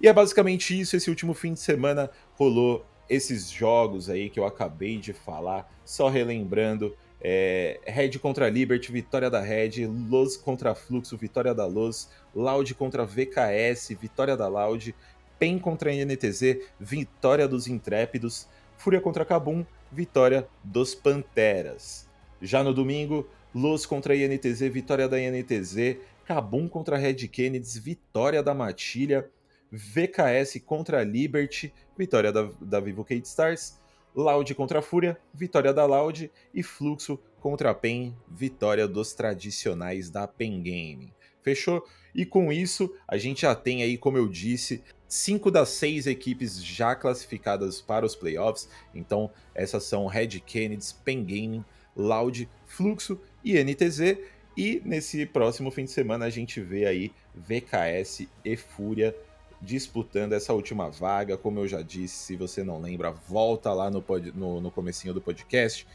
E 0.00 0.06
é 0.06 0.12
basicamente 0.12 0.78
isso. 0.78 0.96
Esse 0.96 1.10
último 1.10 1.34
fim 1.34 1.52
de 1.52 1.60
semana 1.60 2.08
rolou 2.34 2.86
esses 3.08 3.50
jogos 3.50 4.08
aí 4.08 4.30
que 4.30 4.40
eu 4.40 4.46
acabei 4.46 4.98
de 4.98 5.12
falar. 5.12 5.70
Só 5.84 6.08
relembrando: 6.08 6.96
é, 7.20 7.80
Red 7.84 8.18
contra 8.18 8.48
Liberty, 8.48 8.90
vitória 8.90 9.30
da 9.30 9.40
Red. 9.40 9.86
Loz 10.08 10.36
contra 10.36 10.74
Fluxo, 10.74 11.16
vitória 11.16 11.54
da 11.54 11.66
Loz. 11.66 12.10
Loud 12.34 12.74
contra 12.74 13.04
VKS, 13.04 13.96
vitória 14.00 14.36
da 14.36 14.48
Loud. 14.48 14.94
PEN 15.38 15.58
contra 15.58 15.92
INTZ, 15.92 16.58
vitória 16.78 17.46
dos 17.46 17.66
Intrépidos. 17.66 18.48
Fúria 18.76 19.00
contra 19.00 19.24
Kabum, 19.24 19.64
vitória 19.90 20.48
dos 20.64 20.94
Panteras. 20.94 22.08
Já 22.40 22.64
no 22.64 22.74
domingo, 22.74 23.28
Los 23.54 23.86
contra 23.86 24.16
INTZ, 24.16 24.60
vitória 24.72 25.08
da 25.08 25.20
INTZ. 25.20 25.98
Kabum 26.24 26.68
contra 26.68 26.96
Red 26.96 27.28
Kennedy, 27.28 27.78
vitória 27.78 28.42
da 28.42 28.54
Matilha. 28.54 29.28
VKS 29.72 30.60
contra 30.64 31.02
Liberty, 31.02 31.72
vitória 31.96 32.30
da, 32.30 32.50
da 32.60 32.78
Vivo 32.78 33.02
Kate 33.04 33.26
Stars. 33.26 33.80
Loud 34.14 34.54
contra 34.54 34.82
Fúria, 34.82 35.18
vitória 35.32 35.72
da 35.72 35.86
Loud. 35.86 36.30
E 36.52 36.62
Fluxo 36.62 37.18
contra 37.40 37.70
a 37.70 37.74
PEN, 37.74 38.14
vitória 38.28 38.86
dos 38.86 39.14
tradicionais 39.14 40.10
da 40.10 40.28
PEN 40.28 40.62
Game. 40.62 41.14
Fechou? 41.42 41.82
E 42.14 42.26
com 42.26 42.52
isso, 42.52 42.94
a 43.08 43.16
gente 43.16 43.42
já 43.42 43.54
tem 43.54 43.82
aí, 43.82 43.96
como 43.96 44.18
eu 44.18 44.28
disse, 44.28 44.82
cinco 45.08 45.50
das 45.50 45.70
seis 45.70 46.06
equipes 46.06 46.62
já 46.62 46.94
classificadas 46.94 47.80
para 47.80 48.04
os 48.04 48.14
playoffs. 48.14 48.68
Então, 48.94 49.30
essas 49.54 49.84
são 49.84 50.06
Red 50.06 50.40
Kennedy, 50.40 50.94
Pen 51.02 51.24
Gaming, 51.24 51.64
Loud, 51.96 52.48
Fluxo 52.66 53.18
e 53.42 53.62
NTZ. 53.62 54.18
E 54.56 54.82
nesse 54.84 55.24
próximo 55.24 55.70
fim 55.70 55.86
de 55.86 55.90
semana 55.90 56.26
a 56.26 56.30
gente 56.30 56.60
vê 56.60 56.84
aí 56.84 57.12
VKS 57.34 58.28
e 58.44 58.56
Fúria 58.56 59.16
disputando 59.62 60.32
essa 60.32 60.52
última 60.52 60.90
vaga. 60.90 61.36
Como 61.36 61.60
eu 61.60 61.68
já 61.68 61.80
disse, 61.80 62.16
se 62.16 62.36
você 62.36 62.64
não 62.64 62.80
lembra, 62.80 63.12
volta 63.12 63.72
lá 63.72 63.90
no, 63.90 64.02
pod, 64.02 64.32
no, 64.32 64.60
no 64.60 64.70
comecinho 64.70 65.14
do 65.14 65.20
podcast. 65.20 65.86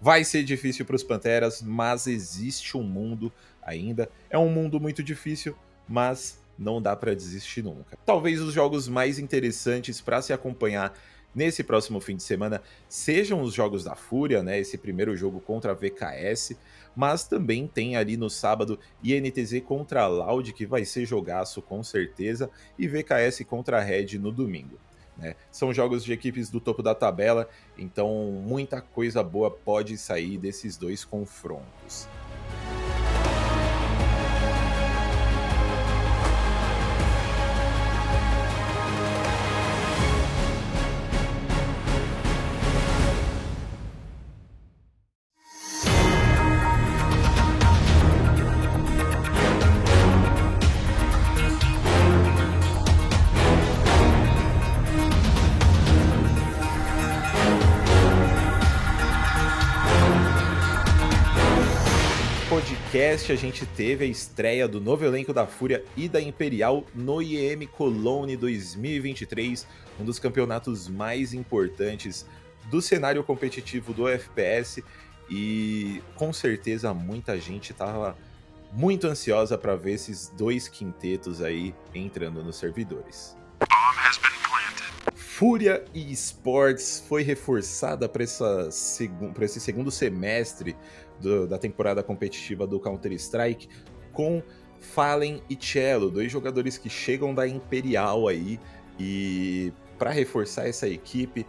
Vai 0.00 0.22
ser 0.22 0.44
difícil 0.44 0.84
para 0.84 0.96
os 0.96 1.02
Panteras, 1.02 1.62
mas 1.62 2.06
existe 2.06 2.76
um 2.76 2.82
mundo 2.82 3.32
ainda. 3.62 4.10
É 4.28 4.38
um 4.38 4.50
mundo 4.50 4.78
muito 4.78 5.02
difícil, 5.02 5.56
mas 5.88 6.38
não 6.58 6.80
dá 6.80 6.94
para 6.94 7.14
desistir 7.14 7.62
nunca. 7.62 7.96
Talvez 8.04 8.40
os 8.40 8.52
jogos 8.52 8.86
mais 8.86 9.18
interessantes 9.18 10.00
para 10.00 10.20
se 10.20 10.32
acompanhar 10.32 10.94
nesse 11.34 11.64
próximo 11.64 12.00
fim 12.00 12.16
de 12.16 12.22
semana 12.22 12.62
sejam 12.88 13.42
os 13.42 13.52
jogos 13.52 13.84
da 13.84 13.94
Fúria, 13.94 14.42
né? 14.42 14.58
Esse 14.58 14.78
primeiro 14.78 15.16
jogo 15.16 15.40
contra 15.40 15.72
a 15.72 15.74
VKS, 15.74 16.56
mas 16.94 17.26
também 17.26 17.66
tem 17.66 17.96
ali 17.96 18.16
no 18.16 18.30
sábado 18.30 18.78
INTZ 19.02 19.60
contra 19.64 20.02
a 20.02 20.06
Loud, 20.06 20.52
que 20.52 20.64
vai 20.64 20.84
ser 20.84 21.04
jogaço 21.04 21.60
com 21.60 21.82
certeza, 21.82 22.50
e 22.78 22.86
VKS 22.86 23.44
contra 23.46 23.78
a 23.78 23.80
Red 23.80 24.18
no 24.18 24.30
domingo. 24.30 24.78
Né? 25.16 25.34
São 25.50 25.72
jogos 25.72 26.04
de 26.04 26.12
equipes 26.12 26.50
do 26.50 26.60
topo 26.60 26.82
da 26.82 26.94
tabela, 26.94 27.48
então 27.78 28.42
muita 28.44 28.80
coisa 28.80 29.22
boa 29.22 29.50
pode 29.50 29.96
sair 29.96 30.38
desses 30.38 30.76
dois 30.76 31.04
confrontos. 31.04 32.08
Podcast 63.14 63.32
a 63.32 63.36
gente 63.36 63.64
teve 63.64 64.04
a 64.04 64.08
estreia 64.08 64.66
do 64.66 64.80
novo 64.80 65.04
elenco 65.04 65.32
da 65.32 65.46
Fúria 65.46 65.84
e 65.96 66.08
da 66.08 66.20
Imperial 66.20 66.84
no 66.92 67.22
IEM 67.22 67.64
Cologne 67.68 68.36
2023, 68.36 69.64
um 70.00 70.04
dos 70.04 70.18
campeonatos 70.18 70.88
mais 70.88 71.32
importantes 71.32 72.26
do 72.68 72.82
cenário 72.82 73.22
competitivo 73.22 73.94
do 73.94 74.08
FPS 74.08 74.82
e 75.30 76.02
com 76.16 76.32
certeza 76.32 76.92
muita 76.92 77.38
gente 77.38 77.70
estava 77.70 78.18
muito 78.72 79.06
ansiosa 79.06 79.56
para 79.56 79.76
ver 79.76 79.92
esses 79.92 80.32
dois 80.36 80.66
quintetos 80.66 81.40
aí 81.40 81.72
entrando 81.94 82.42
nos 82.42 82.56
servidores. 82.56 83.36
Fúria 85.14 85.84
e 85.94 86.12
Esports 86.12 87.04
foi 87.08 87.22
reforçada 87.22 88.08
para 88.08 88.24
esse 88.24 89.60
segundo 89.60 89.90
semestre 89.90 90.76
do, 91.20 91.46
da 91.46 91.58
temporada 91.58 92.02
competitiva 92.02 92.66
do 92.66 92.78
Counter-Strike 92.80 93.68
com 94.12 94.42
Fallen 94.80 95.42
e 95.48 95.56
Cello, 95.56 96.10
dois 96.10 96.30
jogadores 96.30 96.76
que 96.76 96.88
chegam 96.88 97.34
da 97.34 97.48
Imperial 97.48 98.28
aí 98.28 98.60
e 98.98 99.72
para 99.98 100.10
reforçar 100.10 100.68
essa 100.68 100.88
equipe, 100.88 101.46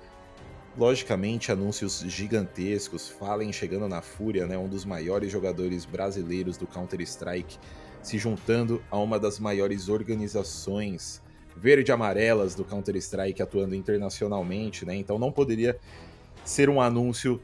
logicamente 0.77 1.51
anúncios 1.51 1.99
gigantescos, 2.07 3.09
Fallen 3.09 3.51
chegando 3.51 3.87
na 3.87 4.01
Fúria, 4.01 4.45
né, 4.45 4.57
um 4.57 4.67
dos 4.67 4.85
maiores 4.85 5.31
jogadores 5.31 5.85
brasileiros 5.85 6.57
do 6.57 6.67
Counter-Strike, 6.67 7.57
se 8.01 8.17
juntando 8.17 8.81
a 8.89 8.97
uma 8.97 9.19
das 9.19 9.39
maiores 9.39 9.89
organizações 9.89 11.21
verde-amarelas 11.57 12.53
do 12.53 12.63
Counter-Strike 12.63 13.41
atuando 13.41 13.73
internacionalmente, 13.73 14.85
né? 14.85 14.95
Então 14.95 15.17
não 15.17 15.31
poderia 15.31 15.79
ser 16.43 16.69
um 16.69 16.81
anúncio 16.81 17.41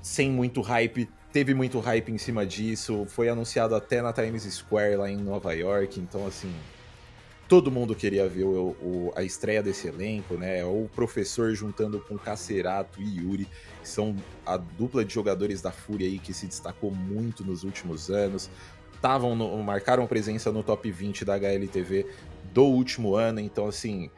sem 0.00 0.30
muito 0.30 0.60
hype 0.60 1.08
teve 1.36 1.52
muito 1.52 1.78
hype 1.80 2.10
em 2.10 2.16
cima 2.16 2.46
disso, 2.46 3.04
foi 3.10 3.28
anunciado 3.28 3.74
até 3.74 4.00
na 4.00 4.10
Times 4.10 4.44
Square 4.44 4.96
lá 4.96 5.10
em 5.10 5.18
Nova 5.18 5.52
York, 5.52 6.00
então 6.00 6.26
assim, 6.26 6.50
todo 7.46 7.70
mundo 7.70 7.94
queria 7.94 8.26
ver 8.26 8.44
o, 8.44 8.68
o, 8.80 9.12
a 9.14 9.22
estreia 9.22 9.62
desse 9.62 9.86
elenco, 9.86 10.38
né? 10.38 10.64
O 10.64 10.88
professor 10.94 11.54
juntando 11.54 12.00
com 12.00 12.16
Cacerato 12.16 13.02
e 13.02 13.18
Yuri, 13.18 13.44
que 13.82 13.86
são 13.86 14.16
a 14.46 14.56
dupla 14.56 15.04
de 15.04 15.12
jogadores 15.12 15.60
da 15.60 15.70
Fúria 15.70 16.08
aí 16.08 16.18
que 16.18 16.32
se 16.32 16.46
destacou 16.46 16.90
muito 16.90 17.44
nos 17.44 17.64
últimos 17.64 18.08
anos. 18.08 18.48
Tavam 19.02 19.36
no, 19.36 19.62
marcaram 19.62 20.06
presença 20.06 20.50
no 20.50 20.62
top 20.62 20.90
20 20.90 21.22
da 21.22 21.34
HLTV 21.34 22.06
do 22.50 22.64
último 22.64 23.14
ano, 23.14 23.40
então 23.40 23.68
assim, 23.68 24.10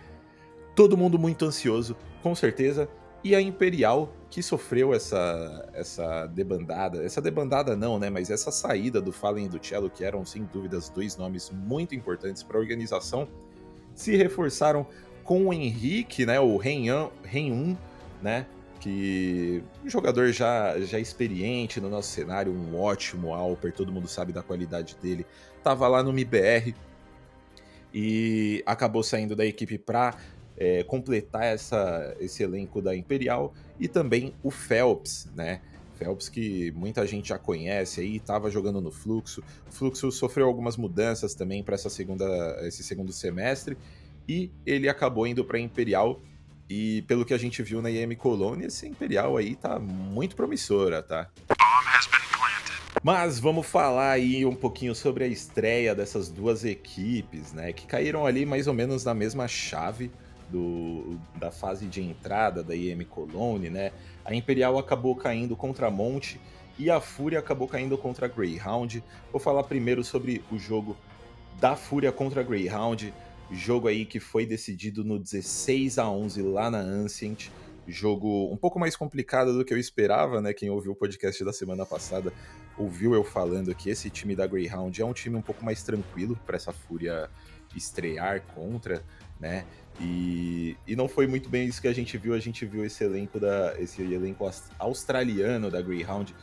todo 0.76 0.96
mundo 0.96 1.18
muito 1.18 1.44
ansioso, 1.44 1.96
com 2.22 2.32
certeza 2.32 2.88
e 3.24 3.34
a 3.34 3.40
Imperial, 3.40 4.14
que 4.30 4.42
sofreu 4.42 4.92
essa, 4.92 5.68
essa 5.72 6.26
debandada, 6.26 7.02
essa 7.02 7.20
debandada 7.20 7.74
não, 7.74 7.98
né, 7.98 8.10
mas 8.10 8.30
essa 8.30 8.50
saída 8.50 9.00
do 9.00 9.10
Fallen 9.10 9.46
e 9.46 9.48
do 9.48 9.64
Cello, 9.64 9.88
que 9.88 10.04
eram 10.04 10.24
sem 10.24 10.44
dúvidas 10.44 10.90
dois 10.90 11.16
nomes 11.16 11.50
muito 11.50 11.94
importantes 11.94 12.42
para 12.42 12.58
a 12.58 12.60
organização, 12.60 13.26
se 13.94 14.16
reforçaram 14.16 14.86
com 15.24 15.46
o 15.46 15.52
Henrique, 15.52 16.26
né, 16.26 16.38
o 16.38 16.56
Renyan, 16.56 17.10
Renhun, 17.22 17.76
né, 18.22 18.46
que 18.80 19.62
um 19.84 19.88
jogador 19.88 20.30
já, 20.30 20.78
já 20.80 20.98
experiente 20.98 21.80
no 21.80 21.88
nosso 21.88 22.10
cenário, 22.10 22.52
um 22.52 22.78
ótimo 22.78 23.32
Alper, 23.32 23.72
todo 23.72 23.90
mundo 23.90 24.08
sabe 24.08 24.32
da 24.32 24.42
qualidade 24.42 24.96
dele, 25.02 25.26
tava 25.62 25.88
lá 25.88 26.02
no 26.02 26.12
MIBR 26.12 26.74
e 27.92 28.62
acabou 28.66 29.02
saindo 29.02 29.34
da 29.34 29.44
equipe 29.44 29.78
para 29.78 30.16
é, 30.58 30.82
completar 30.82 31.44
essa, 31.44 32.16
esse 32.18 32.42
elenco 32.42 32.82
da 32.82 32.94
Imperial 32.94 33.54
e 33.78 33.86
também 33.86 34.34
o 34.42 34.50
Phelps, 34.50 35.28
né? 35.34 35.60
Phelps 35.96 36.28
que 36.28 36.72
muita 36.72 37.06
gente 37.06 37.28
já 37.28 37.38
conhece 37.38 38.00
aí, 38.00 38.16
estava 38.16 38.50
jogando 38.50 38.80
no 38.80 38.90
Fluxo. 38.90 39.42
O 39.68 39.72
Fluxo 39.72 40.10
sofreu 40.10 40.46
algumas 40.46 40.76
mudanças 40.76 41.34
também 41.34 41.62
para 41.62 41.74
essa 41.74 41.88
segunda, 41.88 42.26
esse 42.66 42.82
segundo 42.82 43.12
semestre 43.12 43.76
e 44.28 44.50
ele 44.66 44.88
acabou 44.88 45.26
indo 45.26 45.44
para 45.44 45.58
Imperial. 45.58 46.20
E 46.70 47.02
pelo 47.02 47.24
que 47.24 47.32
a 47.32 47.38
gente 47.38 47.62
viu 47.62 47.80
na 47.80 47.90
IM 47.90 48.14
Colônia, 48.14 48.66
esse 48.66 48.86
Imperial 48.86 49.36
aí 49.36 49.56
tá 49.56 49.78
muito 49.78 50.36
promissora, 50.36 51.02
tá? 51.02 51.30
Mas 53.02 53.38
vamos 53.38 53.66
falar 53.66 54.10
aí 54.10 54.44
um 54.44 54.54
pouquinho 54.54 54.94
sobre 54.94 55.24
a 55.24 55.26
estreia 55.26 55.94
dessas 55.94 56.28
duas 56.28 56.64
equipes, 56.64 57.52
né? 57.52 57.72
Que 57.72 57.86
caíram 57.86 58.26
ali 58.26 58.44
mais 58.44 58.66
ou 58.66 58.74
menos 58.74 59.04
na 59.04 59.14
mesma 59.14 59.48
chave 59.48 60.10
do, 60.50 61.18
da 61.36 61.50
fase 61.50 61.86
de 61.86 62.02
entrada 62.02 62.62
da 62.62 62.74
IM 62.74 63.04
Cologne, 63.04 63.70
né? 63.70 63.92
A 64.24 64.34
Imperial 64.34 64.78
acabou 64.78 65.14
caindo 65.14 65.56
contra 65.56 65.88
a 65.88 65.90
Monte 65.90 66.40
e 66.78 66.90
a 66.90 67.00
Fúria 67.00 67.38
acabou 67.38 67.66
caindo 67.66 67.96
contra 67.98 68.26
a 68.26 68.28
Greyhound. 68.28 69.02
Vou 69.30 69.40
falar 69.40 69.62
primeiro 69.64 70.04
sobre 70.04 70.42
o 70.50 70.58
jogo 70.58 70.96
da 71.60 71.74
Fúria 71.74 72.12
contra 72.12 72.40
a 72.40 72.44
Greyhound, 72.44 73.12
jogo 73.50 73.88
aí 73.88 74.04
que 74.04 74.20
foi 74.20 74.46
decidido 74.46 75.04
no 75.04 75.18
16 75.18 75.98
a 75.98 76.08
11 76.08 76.42
lá 76.42 76.70
na 76.70 76.78
Ancient. 76.78 77.48
Jogo 77.86 78.52
um 78.52 78.56
pouco 78.56 78.78
mais 78.78 78.94
complicado 78.94 79.56
do 79.56 79.64
que 79.64 79.72
eu 79.72 79.78
esperava, 79.78 80.42
né? 80.42 80.52
Quem 80.52 80.68
ouviu 80.68 80.92
o 80.92 80.96
podcast 80.96 81.42
da 81.42 81.52
semana 81.52 81.86
passada 81.86 82.32
ouviu 82.76 83.14
eu 83.14 83.24
falando 83.24 83.74
que 83.74 83.90
esse 83.90 84.08
time 84.08 84.36
da 84.36 84.46
Greyhound 84.46 85.00
é 85.00 85.04
um 85.04 85.12
time 85.12 85.36
um 85.36 85.42
pouco 85.42 85.64
mais 85.64 85.82
tranquilo 85.82 86.38
para 86.46 86.56
essa 86.56 86.72
Fúria 86.72 87.28
estrear 87.74 88.42
contra, 88.54 89.02
né? 89.40 89.64
E, 90.00 90.76
e 90.86 90.94
não 90.94 91.08
foi 91.08 91.26
muito 91.26 91.48
bem 91.48 91.66
isso 91.66 91.80
que 91.80 91.88
a 91.88 91.92
gente 91.92 92.16
viu. 92.16 92.34
A 92.34 92.38
gente 92.38 92.64
viu 92.64 92.84
esse 92.84 93.02
elenco 93.02 93.40
da 93.40 93.74
esse 93.78 94.02
elenco 94.02 94.48
australiano 94.78 95.70
da 95.70 95.80
Greyhound 95.80 96.34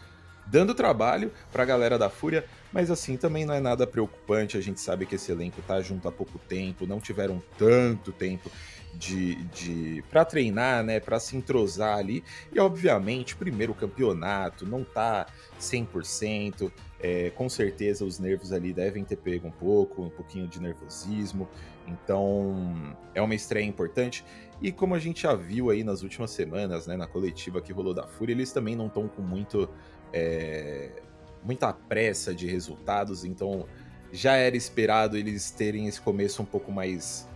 dando 0.48 0.76
trabalho 0.76 1.32
para 1.52 1.64
a 1.64 1.66
galera 1.66 1.98
da 1.98 2.10
Fúria, 2.10 2.46
mas 2.72 2.92
assim 2.92 3.18
também 3.18 3.46
não 3.46 3.54
é 3.54 3.60
nada 3.60 3.88
preocupante. 3.88 4.58
A 4.58 4.62
gente 4.62 4.80
sabe 4.80 5.06
que 5.06 5.16
esse 5.16 5.32
elenco 5.32 5.62
tá 5.62 5.82
junto 5.82 6.08
há 6.08 6.12
pouco 6.12 6.38
tempo, 6.38 6.86
não 6.86 7.00
tiveram 7.00 7.42
tanto 7.58 8.12
tempo 8.12 8.52
de, 8.98 9.36
de 9.46 10.04
para 10.10 10.26
treinar, 10.26 10.84
né, 10.84 11.00
para 11.00 11.20
se 11.20 11.36
entrosar 11.36 11.98
ali. 11.98 12.24
E 12.54 12.60
obviamente, 12.60 13.36
primeiro 13.36 13.74
campeonato, 13.74 14.66
não 14.66 14.84
tá 14.84 15.28
100%, 15.60 16.72
é, 17.00 17.30
com 17.32 17.48
certeza 17.50 18.06
os 18.06 18.20
nervos 18.20 18.52
ali 18.52 18.74
devem 18.74 19.04
ter 19.04 19.18
pego 19.18 19.48
um 19.48 19.52
pouco, 19.52 20.04
um 20.04 20.10
pouquinho 20.10 20.48
de 20.48 20.60
nervosismo. 20.60 21.48
Então, 21.88 22.96
é 23.14 23.22
uma 23.22 23.36
estreia 23.36 23.66
importante. 23.66 24.26
E 24.62 24.72
como 24.72 24.96
a 24.96 25.00
gente 25.00 25.24
já 25.24 25.36
viu 25.36 25.70
aí 25.70 25.84
nas 25.84 26.02
últimas 26.02 26.32
semanas, 26.32 26.88
né, 26.88 26.96
na 26.96 27.06
coletiva 27.06 27.62
que 27.62 27.72
rolou 27.72 27.94
da 27.94 28.08
Fúria, 28.08 28.34
eles 28.34 28.52
também 28.52 28.76
não 28.76 28.88
estão 28.88 29.08
com 29.08 29.22
muito 29.22 29.70
é, 30.14 31.04
muita 31.44 31.72
pressa 31.72 32.34
de 32.34 32.48
resultados, 32.48 33.24
então 33.24 33.68
já 34.12 34.34
era 34.34 34.58
esperado 34.58 35.16
eles 35.16 35.52
terem 35.52 35.88
esse 35.88 36.02
começo 36.02 36.42
um 36.42 36.46
pouco 36.46 36.72
mais 36.72 37.28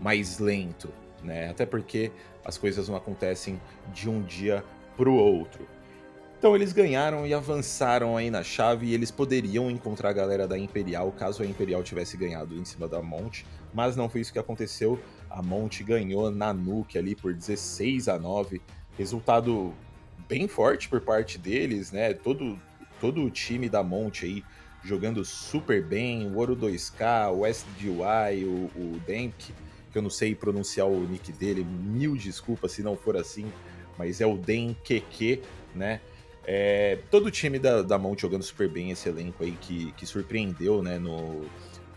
mais 0.00 0.38
lento, 0.38 0.92
né? 1.22 1.50
Até 1.50 1.66
porque 1.66 2.10
as 2.44 2.56
coisas 2.56 2.88
não 2.88 2.96
acontecem 2.96 3.60
de 3.92 4.08
um 4.08 4.22
dia 4.22 4.64
para 4.96 5.08
o 5.08 5.14
outro. 5.14 5.66
Então 6.38 6.54
eles 6.54 6.72
ganharam 6.72 7.26
e 7.26 7.32
avançaram 7.32 8.16
aí 8.16 8.30
na 8.30 8.42
chave 8.42 8.86
e 8.86 8.94
eles 8.94 9.10
poderiam 9.10 9.70
encontrar 9.70 10.10
a 10.10 10.12
galera 10.12 10.46
da 10.46 10.58
Imperial 10.58 11.10
caso 11.10 11.42
a 11.42 11.46
Imperial 11.46 11.82
tivesse 11.82 12.16
ganhado 12.16 12.54
em 12.54 12.64
cima 12.64 12.86
da 12.86 13.00
Monte, 13.00 13.46
mas 13.72 13.96
não 13.96 14.08
foi 14.08 14.20
isso 14.20 14.32
que 14.32 14.38
aconteceu. 14.38 15.00
A 15.30 15.42
Monte 15.42 15.82
ganhou 15.82 16.30
na 16.30 16.52
Nuke 16.52 16.98
ali 16.98 17.14
por 17.14 17.32
16 17.32 18.08
a 18.08 18.18
9, 18.18 18.60
resultado 18.98 19.72
bem 20.28 20.46
forte 20.46 20.88
por 20.88 21.00
parte 21.00 21.38
deles, 21.38 21.90
né? 21.90 22.12
Todo, 22.12 22.58
todo 23.00 23.22
o 23.22 23.30
time 23.30 23.68
da 23.68 23.82
Monte 23.82 24.26
aí 24.26 24.44
jogando 24.84 25.24
super 25.24 25.82
bem, 25.82 26.26
o 26.30 26.36
Ouro 26.36 26.54
2K, 26.54 27.32
o 27.32 27.44
SDY, 27.46 28.44
o, 28.44 28.70
o 28.76 29.00
Demp, 29.06 29.50
que 29.96 29.98
eu 29.98 30.02
não 30.02 30.10
sei 30.10 30.34
pronunciar 30.34 30.86
o 30.86 31.08
nick 31.08 31.32
dele, 31.32 31.64
mil 31.64 32.14
desculpas 32.16 32.72
se 32.72 32.82
não 32.82 32.98
for 32.98 33.16
assim, 33.16 33.50
mas 33.96 34.20
é 34.20 34.26
o 34.26 34.36
Den 34.36 34.76
QQ, 34.84 35.40
né? 35.74 36.02
É, 36.44 36.98
todo 37.10 37.26
o 37.26 37.30
time 37.30 37.58
da, 37.58 37.80
da 37.80 37.98
Mount 37.98 38.20
jogando 38.20 38.42
super 38.42 38.68
bem, 38.68 38.90
esse 38.90 39.08
elenco 39.08 39.42
aí 39.42 39.52
que, 39.52 39.92
que 39.92 40.04
surpreendeu 40.04 40.82
né, 40.82 40.98
no, 40.98 41.46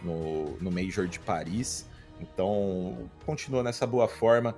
no, 0.01 0.57
no 0.61 0.71
Major 0.71 1.07
de 1.09 1.19
Paris. 1.19 1.89
Então, 2.21 3.09
continua 3.25 3.61
nessa 3.63 3.85
boa 3.85 4.07
forma. 4.07 4.55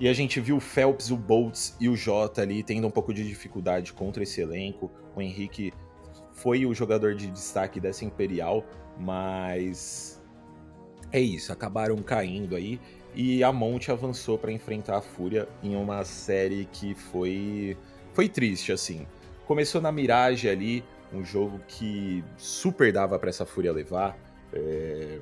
E 0.00 0.08
a 0.08 0.12
gente 0.12 0.40
viu 0.40 0.56
o 0.56 0.60
Phelps, 0.60 1.12
o 1.12 1.16
Boltz 1.16 1.76
e 1.78 1.88
o 1.88 1.96
Jota 1.96 2.42
ali 2.42 2.64
tendo 2.64 2.84
um 2.84 2.90
pouco 2.90 3.14
de 3.14 3.26
dificuldade 3.26 3.92
contra 3.92 4.24
esse 4.24 4.40
elenco. 4.40 4.90
O 5.14 5.22
Henrique 5.22 5.72
foi 6.32 6.66
o 6.66 6.74
jogador 6.74 7.14
de 7.14 7.28
destaque 7.28 7.78
dessa 7.78 8.04
Imperial, 8.04 8.64
mas 8.98 10.19
é 11.12 11.20
isso, 11.20 11.52
acabaram 11.52 11.96
caindo 12.02 12.56
aí. 12.56 12.80
E 13.14 13.42
a 13.42 13.52
Monte 13.52 13.90
avançou 13.90 14.38
para 14.38 14.52
enfrentar 14.52 14.98
a 14.98 15.02
Fúria 15.02 15.48
em 15.62 15.74
uma 15.74 16.04
série 16.04 16.68
que 16.72 16.94
foi 16.94 17.76
foi 18.12 18.28
triste, 18.28 18.72
assim. 18.72 19.06
Começou 19.46 19.80
na 19.80 19.90
Mirage 19.90 20.48
ali, 20.48 20.84
um 21.12 21.24
jogo 21.24 21.60
que 21.66 22.24
super 22.36 22.92
dava 22.92 23.18
para 23.18 23.30
essa 23.30 23.44
Fúria 23.44 23.72
levar, 23.72 24.16
é... 24.52 25.18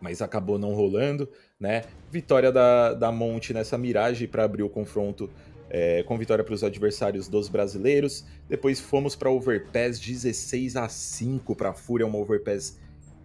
mas 0.00 0.20
acabou 0.20 0.58
não 0.58 0.74
rolando, 0.74 1.28
né? 1.58 1.84
Vitória 2.10 2.50
da, 2.50 2.94
da 2.94 3.12
Monte 3.12 3.52
nessa 3.52 3.78
Mirage 3.78 4.26
para 4.26 4.44
abrir 4.44 4.62
o 4.62 4.68
confronto 4.68 5.30
é, 5.70 6.02
com 6.02 6.18
vitória 6.18 6.44
para 6.44 6.52
os 6.52 6.62
adversários 6.62 7.28
dos 7.28 7.48
brasileiros. 7.48 8.26
Depois 8.48 8.78
fomos 8.78 9.16
para 9.16 9.30
Overpass 9.30 9.98
16 9.98 10.76
a 10.76 10.88
5 10.88 11.56
para 11.56 11.70
a 11.70 11.74
Fúria, 11.74 12.06
uma 12.06 12.18
Overpass 12.18 12.78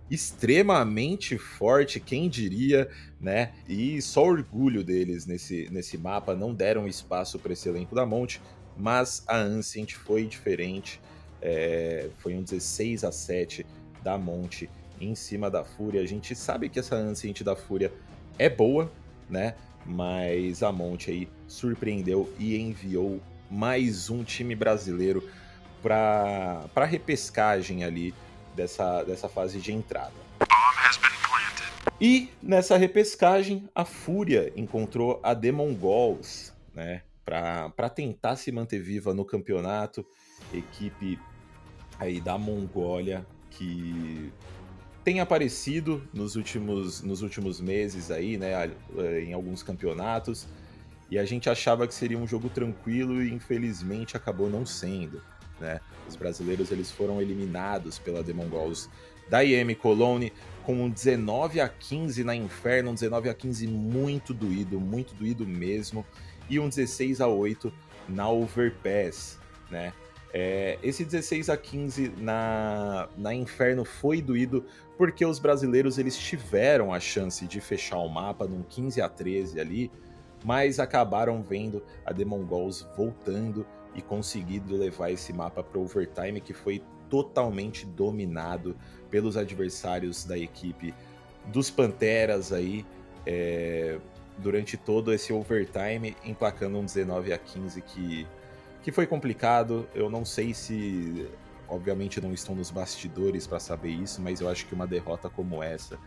extremamente 0.10 1.38
forte, 1.38 2.00
quem 2.00 2.30
diria, 2.30 2.90
né? 3.20 3.54
E 3.68 4.02
só 4.02 4.24
orgulho 4.26 4.84
deles 4.84 5.26
nesse, 5.26 5.68
nesse 5.72 5.98
mapa, 5.98 6.36
não 6.36 6.54
deram 6.54 6.88
espaço 6.88 7.38
para 7.40 7.54
esse 7.54 7.68
elenco 7.68 7.94
da 7.94 8.06
Monte, 8.06 8.42
mas 8.78 9.24
a 9.28 9.38
Ancient 9.38 9.94
foi 9.94 10.26
diferente. 10.26 11.02
É, 11.42 12.10
foi 12.20 12.36
um 12.36 12.42
16 12.42 13.04
a 13.04 13.12
7 13.12 13.66
da 14.04 14.18
Monte 14.18 14.70
em 15.00 15.14
cima 15.14 15.50
da 15.50 15.64
Fúria. 15.64 16.02
A 16.02 16.06
gente 16.06 16.36
sabe 16.36 16.70
que 16.70 16.80
essa 16.80 16.96
Ancient 16.96 17.44
da 17.44 17.56
Fúria 17.56 17.92
é 18.40 18.50
boa, 18.50 18.92
né? 19.30 19.56
Mas 19.86 20.64
a 20.64 20.72
Monte 20.72 21.12
aí 21.12 21.30
surpreendeu 21.48 22.34
e 22.40 22.58
enviou 22.58 23.22
mais 23.50 24.10
um 24.10 24.24
time 24.24 24.56
brasileiro 24.56 25.24
para 25.82 26.86
repescagem 26.86 27.84
ali 27.84 28.14
dessa, 28.58 29.04
dessa 29.04 29.30
fase 29.30 29.60
de 29.62 29.72
entrada. 29.72 30.12
E 32.02 32.30
nessa 32.42 32.76
repescagem, 32.76 33.70
a 33.74 33.86
Fúria 33.86 34.52
encontrou 34.56 35.20
a 35.24 35.34
The 35.34 35.52
Mongols, 35.52 36.54
né? 36.74 37.04
Para 37.24 37.90
tentar 37.90 38.36
se 38.36 38.52
manter 38.52 38.80
viva 38.80 39.14
no 39.14 39.24
campeonato. 39.24 40.06
Equipe 40.54 41.20
aí 42.00 42.20
da 42.22 42.38
Mongólia 42.38 43.26
que 43.50 44.32
tem 45.04 45.20
aparecido 45.20 46.08
nos 46.14 46.36
últimos, 46.36 47.02
nos 47.02 47.22
últimos 47.22 47.60
meses 47.60 48.12
aí, 48.12 48.38
né? 48.38 48.72
Em 49.24 49.34
alguns 49.34 49.64
campeonatos. 49.64 50.48
E 51.10 51.18
a 51.18 51.26
gente 51.26 51.50
achava 51.50 51.88
que 51.88 51.94
seria 51.94 52.18
um 52.18 52.28
jogo 52.28 52.50
tranquilo 52.50 53.24
e 53.24 53.34
infelizmente 53.34 54.16
acabou 54.16 54.50
não 54.50 54.66
sendo. 54.66 55.22
Né? 55.60 55.80
Os 56.08 56.16
brasileiros 56.16 56.72
eles 56.72 56.92
foram 56.92 57.22
eliminados 57.22 58.00
pela 58.00 58.24
The 58.24 58.34
da 59.30 59.44
IM 59.44 59.74
Cologne 59.76 60.32
com 60.64 60.84
um 60.84 60.90
19 60.90 61.60
a 61.62 61.70
15 61.70 62.24
na 62.24 62.36
Inferno, 62.36 62.92
um 62.92 62.94
19 62.94 63.30
a 63.30 63.34
15 63.34 63.68
muito 63.68 64.34
doído, 64.34 64.80
muito 64.80 65.14
doído 65.14 65.46
mesmo, 65.46 66.06
e 66.50 66.60
um 66.60 66.70
16 66.70 67.22
a 67.22 67.28
8 67.28 67.72
na 68.08 68.30
Overpass, 68.30 69.40
né? 69.70 69.94
É, 70.34 70.78
esse 70.84 71.06
16 71.06 71.50
a 71.50 71.56
15 71.56 72.14
na, 72.18 73.08
na 73.18 73.34
Inferno 73.34 73.86
foi 73.86 74.22
doído 74.22 74.66
porque 74.98 75.26
os 75.26 75.40
brasileiros 75.40 75.98
eles 75.98 76.18
tiveram 76.18 76.94
a 76.94 77.00
chance 77.00 77.48
de 77.48 77.62
fechar 77.62 78.00
o 78.00 78.10
mapa 78.10 78.46
num 78.46 78.62
15 78.62 79.02
a 79.02 79.08
13 79.08 79.60
ali, 79.60 79.92
mas 80.44 80.80
acabaram 80.80 81.42
vendo 81.42 81.84
a 82.06 82.14
The 82.14 82.26
voltando 82.96 83.66
e 83.98 84.02
conseguido 84.02 84.78
levar 84.78 85.12
esse 85.12 85.34
mapa 85.34 85.64
para 85.64 85.80
overtime 85.80 86.40
que 86.40 86.54
foi 86.54 86.82
totalmente 87.10 87.86
dominado 87.86 88.78
pelos 89.10 89.36
adversários 89.36 90.24
da 90.24 90.38
equipe 90.38 90.94
dos 91.48 91.72
Panteras 91.72 92.54
aí 92.54 92.86
é, 93.26 94.00
durante 94.38 94.78
todo 94.78 95.12
esse 95.12 95.34
overtime, 95.34 96.16
emplacando 96.24 96.78
um 96.78 96.86
19 96.86 97.34
a 97.34 97.38
15 97.38 97.82
que, 97.82 98.28
que 98.84 98.92
foi 98.92 99.08
complicado. 99.08 99.88
Eu 99.96 100.10
não 100.10 100.24
sei 100.24 100.54
se, 100.54 101.28
obviamente, 101.68 102.22
não 102.22 102.34
estão 102.34 102.54
nos 102.54 102.70
bastidores 102.70 103.48
para 103.48 103.60
saber 103.60 103.90
isso, 103.90 104.22
mas 104.22 104.42
eu 104.42 104.50
acho 104.50 104.66
que 104.68 104.76
uma 104.76 104.86
derrota 104.86 105.30
como 105.30 105.64
essa, 105.64 105.98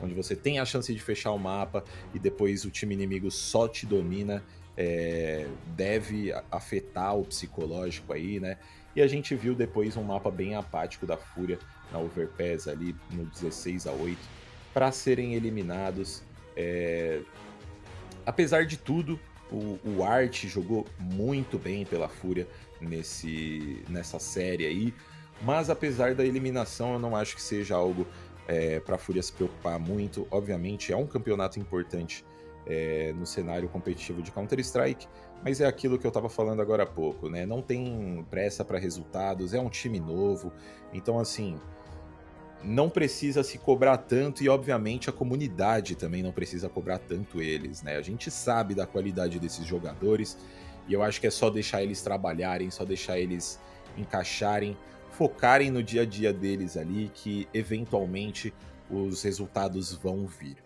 onde 0.00 0.14
você 0.14 0.36
tem 0.36 0.60
a 0.60 0.64
chance 0.64 0.92
de 0.92 1.00
fechar 1.00 1.32
o 1.32 1.38
mapa 1.38 1.82
e 2.14 2.18
depois 2.18 2.64
o 2.64 2.70
time 2.70 2.94
inimigo 2.94 3.30
só 3.30 3.66
te 3.66 3.86
domina, 3.86 4.42
é, 4.76 5.46
deve 5.66 6.32
afetar 6.50 7.16
o 7.16 7.24
psicológico 7.24 8.12
aí, 8.12 8.40
né? 8.40 8.58
E 8.94 9.02
a 9.02 9.06
gente 9.06 9.34
viu 9.34 9.54
depois 9.54 9.96
um 9.96 10.02
mapa 10.02 10.30
bem 10.30 10.54
apático 10.54 11.06
da 11.06 11.16
Fúria 11.16 11.58
na 11.90 11.98
Overpass 11.98 12.68
ali 12.68 12.94
no 13.10 13.24
16 13.24 13.86
a 13.86 13.92
8 13.92 14.18
para 14.72 14.92
serem 14.92 15.34
eliminados. 15.34 16.22
É... 16.56 17.20
Apesar 18.24 18.66
de 18.66 18.76
tudo, 18.76 19.18
o, 19.50 19.78
o 19.84 20.04
Art 20.04 20.46
jogou 20.46 20.86
muito 20.98 21.58
bem 21.58 21.84
pela 21.84 22.08
Fúria 22.08 22.46
nesse, 22.80 23.82
nessa 23.88 24.18
série 24.18 24.66
aí. 24.66 24.94
Mas 25.42 25.70
apesar 25.70 26.14
da 26.14 26.24
eliminação, 26.24 26.94
eu 26.94 26.98
não 26.98 27.16
acho 27.16 27.34
que 27.34 27.42
seja 27.42 27.74
algo 27.74 28.06
é, 28.46 28.78
para 28.80 28.96
a 28.96 28.98
Fúria 28.98 29.22
se 29.22 29.32
preocupar 29.32 29.78
muito. 29.78 30.26
Obviamente, 30.30 30.92
é 30.92 30.96
um 30.96 31.06
campeonato 31.06 31.58
importante 31.58 32.24
é, 32.66 33.12
no 33.16 33.26
cenário 33.26 33.68
competitivo 33.68 34.22
de 34.22 34.30
Counter-Strike, 34.30 35.06
mas 35.44 35.60
é 35.60 35.66
aquilo 35.66 35.98
que 35.98 36.06
eu 36.06 36.10
estava 36.10 36.28
falando 36.28 36.62
agora 36.62 36.84
há 36.84 36.86
pouco, 36.86 37.28
né? 37.28 37.44
Não 37.44 37.60
tem 37.60 38.24
pressa 38.30 38.64
para 38.64 38.78
resultados, 38.78 39.54
é 39.54 39.60
um 39.60 39.68
time 39.68 39.98
novo, 39.98 40.52
então 40.92 41.18
assim 41.18 41.58
não 42.64 42.88
precisa 42.88 43.42
se 43.42 43.58
cobrar 43.58 43.96
tanto 43.96 44.42
e 44.44 44.48
obviamente 44.48 45.10
a 45.10 45.12
comunidade 45.12 45.96
também 45.96 46.22
não 46.22 46.30
precisa 46.30 46.68
cobrar 46.68 46.98
tanto 46.98 47.42
eles, 47.42 47.82
né? 47.82 47.96
A 47.96 48.02
gente 48.02 48.30
sabe 48.30 48.74
da 48.74 48.86
qualidade 48.86 49.40
desses 49.40 49.66
jogadores 49.66 50.38
e 50.86 50.92
eu 50.92 51.02
acho 51.02 51.20
que 51.20 51.26
é 51.26 51.30
só 51.30 51.50
deixar 51.50 51.82
eles 51.82 52.02
trabalharem, 52.02 52.70
só 52.70 52.84
deixar 52.84 53.18
eles 53.18 53.58
encaixarem, 53.96 54.76
focarem 55.10 55.70
no 55.70 55.82
dia 55.82 56.02
a 56.02 56.06
dia 56.06 56.32
deles 56.32 56.76
ali 56.76 57.10
que 57.12 57.48
eventualmente 57.52 58.54
os 58.88 59.22
resultados 59.22 59.92
vão 59.94 60.26
vir. 60.26 60.56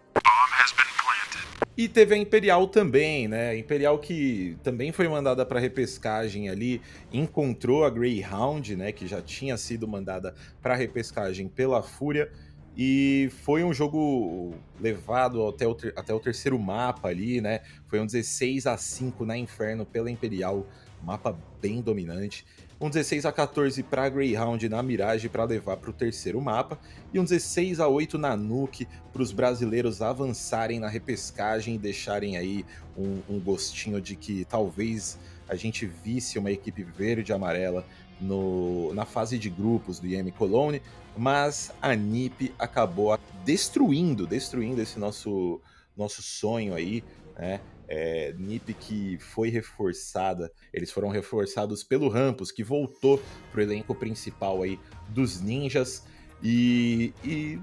E 1.77 1.89
teve 1.89 2.15
a 2.15 2.19
Imperial 2.19 2.67
também, 2.69 3.29
né? 3.29 3.51
A 3.51 3.57
Imperial 3.57 3.99
que 3.99 4.57
também 4.63 4.93
foi 4.93 5.09
mandada 5.09 5.45
para 5.45 5.61
repescagem 5.61 6.49
ali, 6.49 6.81
encontrou 7.13 7.85
a 7.85 7.91
Greyhound, 7.91 8.77
né? 8.77 8.93
Que 8.93 9.07
já 9.07 9.21
tinha 9.21 9.57
sido 9.57 9.87
mandada 9.87 10.35
para 10.63 10.75
repescagem 10.75 11.49
pela 11.49 11.83
Fúria. 11.83 12.31
E 12.77 13.31
foi 13.45 13.65
um 13.65 13.73
jogo 13.73 14.55
levado 14.81 15.47
até 15.47 15.67
o, 15.67 15.77
até 15.97 16.13
o 16.13 16.21
terceiro 16.21 16.59
mapa 16.59 17.09
ali, 17.09 17.41
né? 17.41 17.61
Foi 17.87 18.01
um 18.01 18.07
16 18.07 18.67
a 18.67 18.77
5 18.77 19.25
na 19.25 19.37
Inferno 19.37 19.87
pela 19.87 20.11
Imperial, 20.11 20.67
mapa 21.03 21.39
bem 21.61 21.81
dominante 21.81 22.45
um 22.81 22.91
16 22.91 23.25
a 23.25 23.33
14 23.33 23.83
para 23.83 24.09
Greyhound 24.09 24.69
na 24.69 24.83
Mirage 24.83 25.29
para 25.29 25.45
levar 25.45 25.77
para 25.79 25.91
o 25.91 25.93
terceiro 25.93 26.41
mapa, 26.41 26.79
e 27.13 27.19
um 27.19 27.25
16 27.25 27.81
a 27.81 27.89
8 27.89 28.19
na 28.19 28.37
Nuke 28.37 28.87
para 29.13 29.23
os 29.23 29.33
brasileiros 29.33 30.03
avançarem 30.03 30.79
na 30.79 30.89
repescagem 30.89 31.75
e 31.75 31.79
deixarem 31.79 32.37
aí 32.37 32.65
um, 32.97 33.23
um, 33.29 33.41
gostinho 33.41 34.01
de 34.01 34.15
que 34.15 34.45
talvez 34.45 35.19
a 35.49 35.55
gente 35.55 35.87
visse 35.87 36.39
uma 36.39 36.51
equipe 36.51 36.83
verde 36.83 37.33
e 37.33 37.35
amarela 37.35 37.87
no, 38.21 38.93
na 38.95 39.05
fase 39.05 39.39
de 39.39 39.49
grupos 39.49 39.99
do 39.99 40.07
IM 40.07 40.31
Cologne, 40.31 40.83
mas 41.17 41.73
a 41.81 41.95
NiP 41.95 42.53
acabou 42.59 43.19
destruindo, 43.45 44.27
destruindo 44.27 44.83
esse 44.83 44.99
nosso, 44.99 45.61
nosso 45.97 46.23
sonho 46.23 46.75
aí, 46.75 47.03
né? 47.39 47.61
É, 47.89 48.35
NiP 48.39 48.75
que 48.75 49.19
foi 49.19 49.49
reforçada, 49.49 50.51
eles 50.73 50.91
foram 50.91 51.09
reforçados 51.09 51.83
pelo 51.83 52.09
Rampus, 52.09 52.51
que 52.51 52.65
voltou 52.65 53.23
pro 53.53 53.63
elenco 53.63 53.95
principal 53.95 54.63
aí 54.63 54.79
dos 55.09 55.41
ninjas 55.41 56.05
e, 56.43 57.13
e 57.25 57.59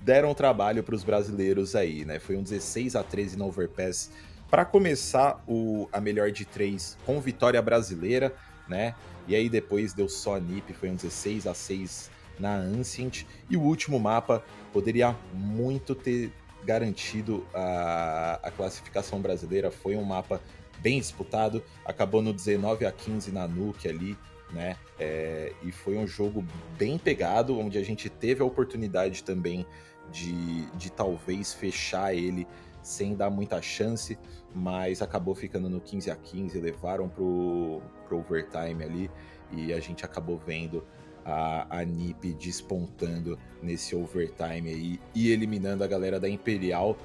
deram 0.00 0.34
trabalho 0.34 0.82
para 0.82 0.94
os 0.94 1.04
brasileiros 1.04 1.76
aí, 1.76 2.04
né? 2.04 2.18
Foi 2.18 2.36
um 2.36 2.42
16 2.42 2.96
a 2.96 3.02
13 3.02 3.36
no 3.36 3.46
Overpass 3.46 4.10
para 4.50 4.64
começar 4.64 5.42
o, 5.46 5.88
a 5.92 6.00
melhor 6.00 6.30
de 6.30 6.44
três 6.44 6.96
com 7.04 7.20
vitória 7.20 7.60
brasileira, 7.60 8.34
né? 8.66 8.94
E 9.26 9.34
aí 9.34 9.48
depois 9.48 9.92
deu 9.92 10.08
só 10.08 10.36
a 10.36 10.40
NiP, 10.40 10.72
foi 10.72 10.88
um 10.88 10.94
16 10.94 11.46
a 11.46 11.52
6 11.52 12.10
na 12.38 12.56
Ancient. 12.56 13.24
E 13.50 13.56
o 13.56 13.60
último 13.60 14.00
mapa 14.00 14.42
poderia 14.72 15.14
muito 15.34 15.94
ter 15.94 16.32
garantido 16.64 17.46
a, 17.54 18.40
a 18.42 18.50
classificação 18.50 19.20
brasileira. 19.20 19.70
Foi 19.70 19.96
um 19.96 20.04
mapa 20.04 20.40
bem 20.80 20.98
disputado, 20.98 21.62
acabou 21.84 22.22
no 22.22 22.32
19 22.32 22.86
a 22.86 22.92
15 22.92 23.32
na 23.32 23.48
Nuke 23.48 23.88
ali, 23.88 24.16
né? 24.50 24.76
É, 24.98 25.52
e 25.62 25.72
foi 25.72 25.96
um 25.96 26.06
jogo 26.06 26.44
bem 26.78 26.98
pegado, 26.98 27.58
onde 27.58 27.78
a 27.78 27.84
gente 27.84 28.08
teve 28.08 28.42
a 28.42 28.44
oportunidade 28.44 29.22
também 29.22 29.66
de, 30.10 30.66
de 30.76 30.90
talvez 30.90 31.52
fechar 31.52 32.14
ele 32.14 32.46
sem 32.82 33.14
dar 33.14 33.28
muita 33.28 33.60
chance, 33.60 34.18
mas 34.54 35.02
acabou 35.02 35.34
ficando 35.34 35.68
no 35.68 35.80
15 35.80 36.10
a 36.10 36.16
15, 36.16 36.58
levaram 36.60 37.08
pro, 37.08 37.82
pro 38.06 38.18
overtime 38.18 38.82
ali 38.82 39.10
e 39.52 39.72
a 39.72 39.80
gente 39.80 40.04
acabou 40.04 40.38
vendo 40.38 40.84
a, 41.28 41.66
a 41.68 41.84
NiP 41.84 42.32
despontando 42.32 43.38
nesse 43.62 43.94
overtime 43.94 44.70
aí 44.70 45.00
e 45.14 45.30
eliminando 45.30 45.84
a 45.84 45.86
galera 45.86 46.18
da 46.18 46.28
Imperial. 46.28 46.96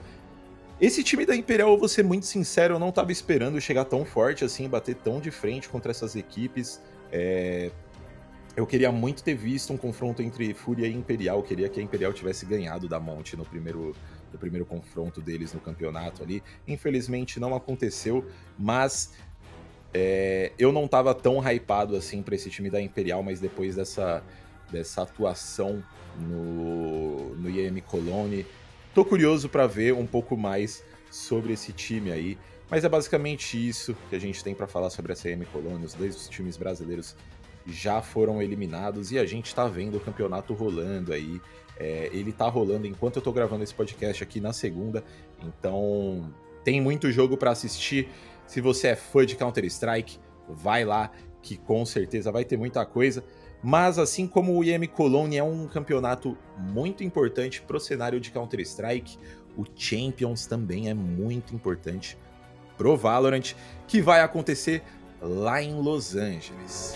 Esse 0.80 1.04
time 1.04 1.26
da 1.26 1.36
Imperial, 1.36 1.72
eu 1.72 1.78
vou 1.78 1.90
ser 1.90 2.04
muito 2.04 2.26
sincero, 2.26 2.76
eu 2.76 2.80
não 2.80 2.90
estava 2.90 3.12
esperando 3.12 3.60
chegar 3.60 3.86
tão 3.86 4.06
forte 4.06 4.46
assim, 4.46 4.68
bater 4.70 4.96
tão 4.96 5.20
de 5.20 5.30
frente 5.30 5.68
contra 5.68 5.92
essas 5.92 6.16
equipes. 6.16 6.82
É... 7.12 7.70
Eu 8.56 8.68
queria 8.68 8.92
muito 8.92 9.24
ter 9.24 9.34
visto 9.34 9.74
um 9.74 9.78
confronto 9.78 10.22
entre 10.22 10.54
Fúria 10.54 10.88
e 10.88 10.94
Imperial. 10.94 11.40
Eu 11.40 11.44
queria 11.44 11.68
que 11.68 11.80
a 11.80 11.84
Imperial 11.84 12.14
tivesse 12.14 12.46
ganhado 12.46 12.88
da 12.88 13.00
Monte 13.00 13.36
no 13.36 13.44
primeiro, 13.44 13.96
no 14.32 14.40
primeiro 14.40 14.66
confronto 14.66 15.22
deles 15.22 15.54
no 15.54 15.60
campeonato 15.60 16.22
ali. 16.22 16.42
Infelizmente 16.68 17.40
não 17.40 17.56
aconteceu, 17.56 18.26
mas 18.58 19.14
é, 19.94 20.52
eu 20.58 20.72
não 20.72 20.88
tava 20.88 21.14
tão 21.14 21.40
hypado 21.40 21.96
assim 21.96 22.22
para 22.22 22.36
esse 22.36 22.50
time 22.50 22.70
da 22.70 22.82
Imperial, 22.82 23.22
mas 23.22 23.40
depois 23.40 23.76
dessa, 23.76 24.24
dessa 24.72 25.04
atuação 25.04 25.84
no, 26.20 27.36
no 27.36 27.50
IEM 27.50 27.80
Cologne, 27.82 28.46
tô 28.94 29.06
curioso 29.06 29.48
para 29.48 29.68
ver 29.68 29.94
um 29.94 30.06
pouco 30.06 30.36
mais 30.36 30.84
sobre 31.12 31.54
esse 31.54 31.72
time 31.72 32.12
aí. 32.12 32.38
Mas 32.70 32.84
é 32.84 32.90
basicamente 32.90 33.56
isso 33.56 33.96
que 34.10 34.16
a 34.16 34.20
gente 34.20 34.44
tem 34.44 34.56
para 34.56 34.66
falar 34.66 34.90
sobre 34.90 35.14
essa 35.14 35.30
IEM 35.30 35.44
Cologne. 35.52 35.86
Os 35.86 35.94
dois 35.94 36.28
times 36.28 36.58
brasileiros 36.58 37.16
já 37.68 38.02
foram 38.02 38.42
eliminados 38.42 39.12
e 39.12 39.20
a 39.20 39.26
gente 39.26 39.54
tá 39.54 39.68
vendo 39.68 39.98
o 39.98 40.00
campeonato 40.00 40.54
rolando 40.54 41.14
aí. 41.14 41.40
É, 41.78 42.10
ele 42.12 42.32
tá 42.32 42.48
rolando 42.48 42.88
enquanto 42.88 43.18
eu 43.18 43.22
tô 43.22 43.32
gravando 43.32 43.64
esse 43.64 43.74
podcast 43.74 44.24
aqui 44.24 44.40
na 44.40 44.54
segunda, 44.54 45.04
então 45.44 46.32
tem 46.64 46.80
muito 46.80 47.12
jogo 47.12 47.36
para 47.36 47.52
assistir. 47.52 48.10
Se 48.46 48.62
você 48.62 48.90
é 48.90 48.96
fã 48.96 49.26
de 49.26 49.36
Counter-Strike, 49.36 50.20
vai 50.48 50.86
lá, 50.86 51.12
que 51.42 51.58
com 51.58 51.86
certeza 51.86 52.32
vai 52.32 52.46
ter 52.46 52.58
muita 52.58 52.86
coisa. 52.86 53.24
Mas 53.62 53.98
assim 53.98 54.28
como 54.28 54.58
o 54.58 54.64
IM 54.64 54.86
Cologne 54.88 55.38
é 55.38 55.44
um 55.44 55.68
campeonato 55.68 56.38
muito 56.58 57.04
importante 57.04 57.62
para 57.62 57.78
o 57.78 57.80
cenário 57.80 58.20
de 58.20 58.30
Counter-Strike, 58.32 59.18
o 59.58 59.64
Champions 59.76 60.46
também 60.46 60.90
é 60.90 60.94
muito 60.94 61.56
importante 61.56 62.18
pro 62.78 62.98
Valorant, 62.98 63.54
que 63.88 64.02
vai 64.02 64.22
acontecer 64.22 64.84
lá 65.22 65.62
em 65.62 65.74
Los 65.74 66.16
Angeles. 66.16 66.96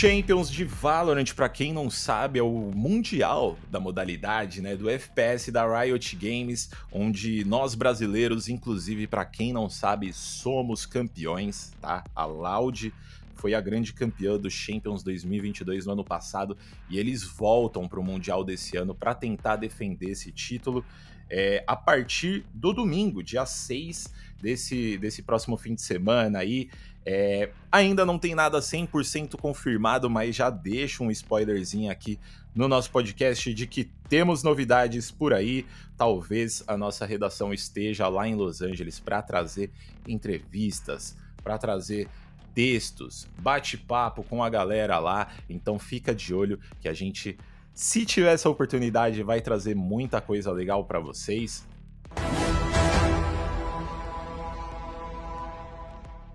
Champions 0.00 0.50
de 0.50 0.64
Valorant, 0.64 1.34
para 1.36 1.46
quem 1.46 1.74
não 1.74 1.90
sabe, 1.90 2.38
é 2.38 2.42
o 2.42 2.72
mundial 2.74 3.58
da 3.70 3.78
modalidade, 3.78 4.62
né, 4.62 4.74
do 4.74 4.88
FPS 4.88 5.52
da 5.52 5.78
Riot 5.78 6.16
Games, 6.16 6.70
onde 6.90 7.44
nós 7.44 7.74
brasileiros, 7.74 8.48
inclusive 8.48 9.06
para 9.06 9.26
quem 9.26 9.52
não 9.52 9.68
sabe, 9.68 10.10
somos 10.14 10.86
campeões, 10.86 11.74
tá? 11.82 12.02
A 12.16 12.24
Loud 12.24 12.94
foi 13.34 13.52
a 13.52 13.60
grande 13.60 13.92
campeã 13.92 14.38
do 14.38 14.50
Champions 14.50 15.02
2022 15.02 15.84
no 15.84 15.92
ano 15.92 16.04
passado 16.04 16.56
e 16.88 16.98
eles 16.98 17.22
voltam 17.22 17.86
para 17.86 18.00
o 18.00 18.02
mundial 18.02 18.42
desse 18.42 18.78
ano 18.78 18.94
para 18.94 19.14
tentar 19.14 19.56
defender 19.56 20.12
esse 20.12 20.32
título. 20.32 20.82
É, 21.28 21.62
a 21.66 21.76
partir 21.76 22.44
do 22.54 22.72
domingo, 22.72 23.22
dia 23.22 23.44
6 23.44 24.08
desse, 24.40 24.98
desse 24.98 25.22
próximo 25.22 25.56
fim 25.56 25.74
de 25.74 25.82
semana 25.82 26.38
aí. 26.38 26.70
É, 27.04 27.50
ainda 27.72 28.04
não 28.04 28.18
tem 28.18 28.34
nada 28.34 28.58
100% 28.58 29.36
confirmado, 29.36 30.10
mas 30.10 30.36
já 30.36 30.50
deixo 30.50 31.02
um 31.02 31.10
spoilerzinho 31.10 31.90
aqui 31.90 32.18
no 32.54 32.68
nosso 32.68 32.90
podcast 32.90 33.52
de 33.54 33.66
que 33.66 33.84
temos 34.08 34.42
novidades 34.42 35.10
por 35.10 35.32
aí. 35.32 35.66
Talvez 35.96 36.62
a 36.66 36.76
nossa 36.76 37.06
redação 37.06 37.52
esteja 37.52 38.08
lá 38.08 38.26
em 38.28 38.34
Los 38.34 38.60
Angeles 38.60 39.00
para 39.00 39.22
trazer 39.22 39.70
entrevistas, 40.06 41.16
para 41.42 41.56
trazer 41.56 42.08
textos, 42.54 43.28
bate-papo 43.38 44.22
com 44.24 44.42
a 44.42 44.50
galera 44.50 44.98
lá. 44.98 45.28
Então 45.48 45.78
fica 45.78 46.14
de 46.14 46.34
olho 46.34 46.58
que 46.80 46.88
a 46.88 46.92
gente, 46.92 47.38
se 47.72 48.04
tiver 48.04 48.34
essa 48.34 48.48
oportunidade, 48.48 49.22
vai 49.22 49.40
trazer 49.40 49.74
muita 49.74 50.20
coisa 50.20 50.50
legal 50.52 50.84
para 50.84 50.98
vocês. 50.98 51.66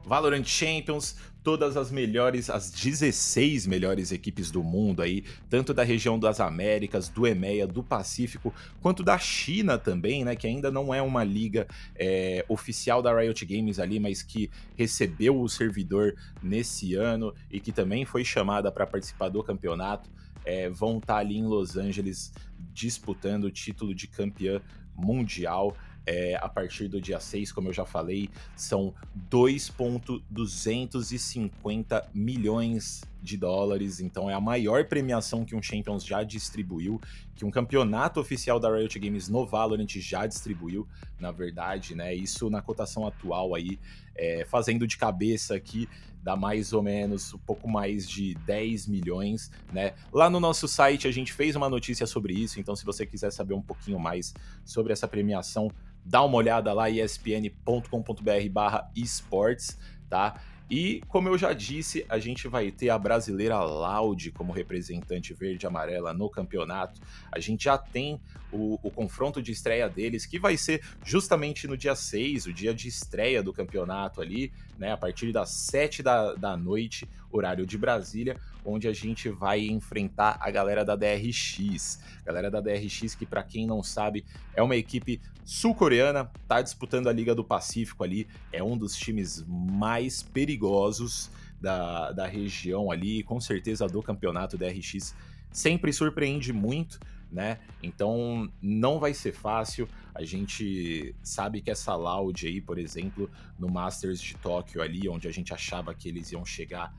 Valorant 0.05 0.45
Champions, 0.45 1.15
todas 1.43 1.77
as 1.77 1.91
melhores, 1.91 2.49
as 2.49 2.71
16 2.71 3.67
melhores 3.67 4.11
equipes 4.11 4.49
do 4.49 4.63
mundo 4.63 5.01
aí, 5.01 5.23
tanto 5.49 5.73
da 5.73 5.83
região 5.83 6.17
das 6.17 6.39
Américas, 6.39 7.09
do 7.09 7.27
EMEA, 7.27 7.67
do 7.67 7.83
Pacífico, 7.83 8.53
quanto 8.81 9.03
da 9.03 9.17
China 9.17 9.77
também, 9.77 10.23
né, 10.23 10.35
que 10.35 10.47
ainda 10.47 10.71
não 10.71 10.93
é 10.93 11.01
uma 11.01 11.23
liga 11.23 11.67
é, 11.95 12.43
oficial 12.49 13.01
da 13.01 13.15
Riot 13.15 13.45
Games 13.45 13.79
ali, 13.79 13.99
mas 13.99 14.23
que 14.23 14.49
recebeu 14.75 15.39
o 15.39 15.47
servidor 15.47 16.15
nesse 16.41 16.95
ano 16.95 17.33
e 17.51 17.59
que 17.59 17.71
também 17.71 18.05
foi 18.05 18.23
chamada 18.23 18.71
para 18.71 18.87
participar 18.87 19.29
do 19.29 19.43
campeonato, 19.43 20.09
é, 20.43 20.69
vão 20.69 20.97
estar 20.97 21.15
tá 21.15 21.19
ali 21.19 21.37
em 21.37 21.45
Los 21.45 21.75
Angeles 21.75 22.31
disputando 22.73 23.45
o 23.45 23.51
título 23.51 23.93
de 23.93 24.07
campeã 24.07 24.61
mundial. 24.95 25.75
É, 26.05 26.35
a 26.35 26.47
partir 26.47 26.87
do 26.87 27.01
dia 27.01 27.19
6, 27.19 27.51
como 27.51 27.69
eu 27.69 27.73
já 27.73 27.85
falei, 27.85 28.29
são 28.55 28.93
2,250 29.29 32.07
milhões 32.13 33.01
de 33.21 33.37
dólares. 33.37 33.99
Então 33.99 34.29
é 34.29 34.33
a 34.33 34.39
maior 34.39 34.85
premiação 34.85 35.43
que 35.43 35.55
um 35.55 35.61
Champions 35.61 36.05
já 36.05 36.23
distribuiu, 36.23 37.01
que 37.35 37.43
um 37.43 37.51
campeonato 37.51 38.19
oficial 38.19 38.59
da 38.59 38.73
Riot 38.73 38.99
Games 38.99 39.27
no 39.27 39.45
Valorant 39.45 39.89
já 39.89 40.25
distribuiu, 40.27 40.87
na 41.19 41.31
verdade, 41.31 41.95
né? 41.95 42.13
Isso 42.13 42.49
na 42.49 42.61
cotação 42.61 43.07
atual 43.07 43.55
aí, 43.55 43.79
é, 44.15 44.45
fazendo 44.45 44.85
de 44.85 44.97
cabeça 44.97 45.55
aqui, 45.55 45.87
dá 46.21 46.35
mais 46.35 46.73
ou 46.73 46.81
menos 46.81 47.33
um 47.33 47.37
pouco 47.37 47.67
mais 47.67 48.09
de 48.09 48.33
10 48.47 48.87
milhões, 48.87 49.51
né? 49.71 49.93
Lá 50.11 50.29
no 50.29 50.39
nosso 50.39 50.67
site 50.67 51.07
a 51.07 51.11
gente 51.11 51.33
fez 51.33 51.55
uma 51.55 51.69
notícia 51.69 52.07
sobre 52.07 52.33
isso, 52.33 52.59
então 52.59 52.75
se 52.75 52.83
você 52.83 53.05
quiser 53.05 53.31
saber 53.31 53.53
um 53.53 53.61
pouquinho 53.61 53.99
mais 53.99 54.33
sobre 54.63 54.91
essa 54.91 55.07
premiação, 55.07 55.71
dá 56.05 56.23
uma 56.23 56.37
olhada 56.37 56.71
lá, 56.71 56.89
espn.com.br 56.89 58.49
barra 58.51 58.91
esportes, 58.95 59.77
tá? 60.09 60.39
E, 60.69 61.03
como 61.07 61.29
eu 61.29 61.37
já 61.37 61.53
disse, 61.53 62.03
a 62.09 62.17
gente 62.17 62.47
vai 62.47 62.71
ter 62.71 62.89
a 62.89 62.97
brasileira 62.97 63.59
Loud 63.61 64.31
como 64.31 64.51
representante 64.51 65.31
verde 65.31 65.63
e 65.63 65.67
amarela 65.67 66.11
no 66.11 66.27
campeonato. 66.27 66.99
A 67.31 67.39
gente 67.39 67.65
já 67.65 67.77
tem 67.77 68.19
o, 68.51 68.79
o, 68.81 68.89
confronto 68.89 69.43
de 69.43 69.51
estreia 69.51 69.87
deles, 69.87 70.25
que 70.25 70.39
vai 70.39 70.57
ser 70.57 70.81
justamente 71.03 71.67
no 71.67 71.77
dia 71.77 71.93
6, 71.93 72.47
o 72.47 72.53
dia 72.53 72.73
de 72.73 72.87
estreia 72.87 73.43
do 73.43 73.53
campeonato 73.53 74.21
ali, 74.21 74.51
né? 74.79 74.91
A 74.91 74.97
partir 74.97 75.31
das 75.31 75.51
7 75.51 76.01
da, 76.01 76.33
da 76.33 76.57
noite, 76.57 77.07
horário 77.31 77.65
de 77.65 77.77
Brasília, 77.77 78.39
onde 78.65 78.87
a 78.87 78.93
gente 78.93 79.29
vai 79.29 79.67
enfrentar 79.67 80.37
a 80.41 80.49
galera 80.49 80.83
da 80.83 80.95
DRX. 80.95 81.99
Galera 82.25 82.49
da 82.49 82.59
DRX, 82.59 83.13
que 83.13 83.25
para 83.25 83.43
quem 83.43 83.67
não 83.67 83.83
sabe, 83.83 84.25
é 84.55 84.63
uma 84.63 84.75
equipe 84.75 85.21
sul-coreana, 85.45 86.29
tá 86.47 86.61
disputando 86.61 87.07
a 87.07 87.13
Liga 87.13 87.35
do 87.35 87.43
Pacífico 87.43 88.03
ali, 88.03 88.27
é 88.51 88.63
um 88.63 88.75
dos 88.75 88.95
times 88.97 89.45
mais 89.47 90.23
perigosos 90.23 91.29
da, 91.61 92.11
da 92.11 92.25
região 92.25 92.91
ali, 92.91 93.23
com 93.23 93.39
certeza 93.39 93.87
do 93.87 94.01
campeonato 94.01 94.57
DRX. 94.57 95.15
Sempre 95.51 95.93
surpreende 95.93 96.51
muito, 96.51 96.99
né? 97.31 97.59
Então 97.81 98.51
não 98.61 98.99
vai 98.99 99.13
ser 99.13 99.33
fácil. 99.33 99.87
A 100.13 100.23
gente 100.23 101.15
sabe 101.21 101.61
que 101.61 101.69
essa 101.69 101.95
Loud 101.95 102.45
aí, 102.47 102.59
por 102.59 102.79
exemplo, 102.79 103.29
no 103.57 103.69
Masters 103.69 104.19
de 104.19 104.35
Tóquio 104.35 104.81
ali, 104.81 105.07
onde 105.07 105.27
a 105.27 105.31
gente 105.31 105.53
achava 105.53 105.93
que 105.93 106.09
eles 106.09 106.31
iam 106.31 106.43
chegar 106.43 106.93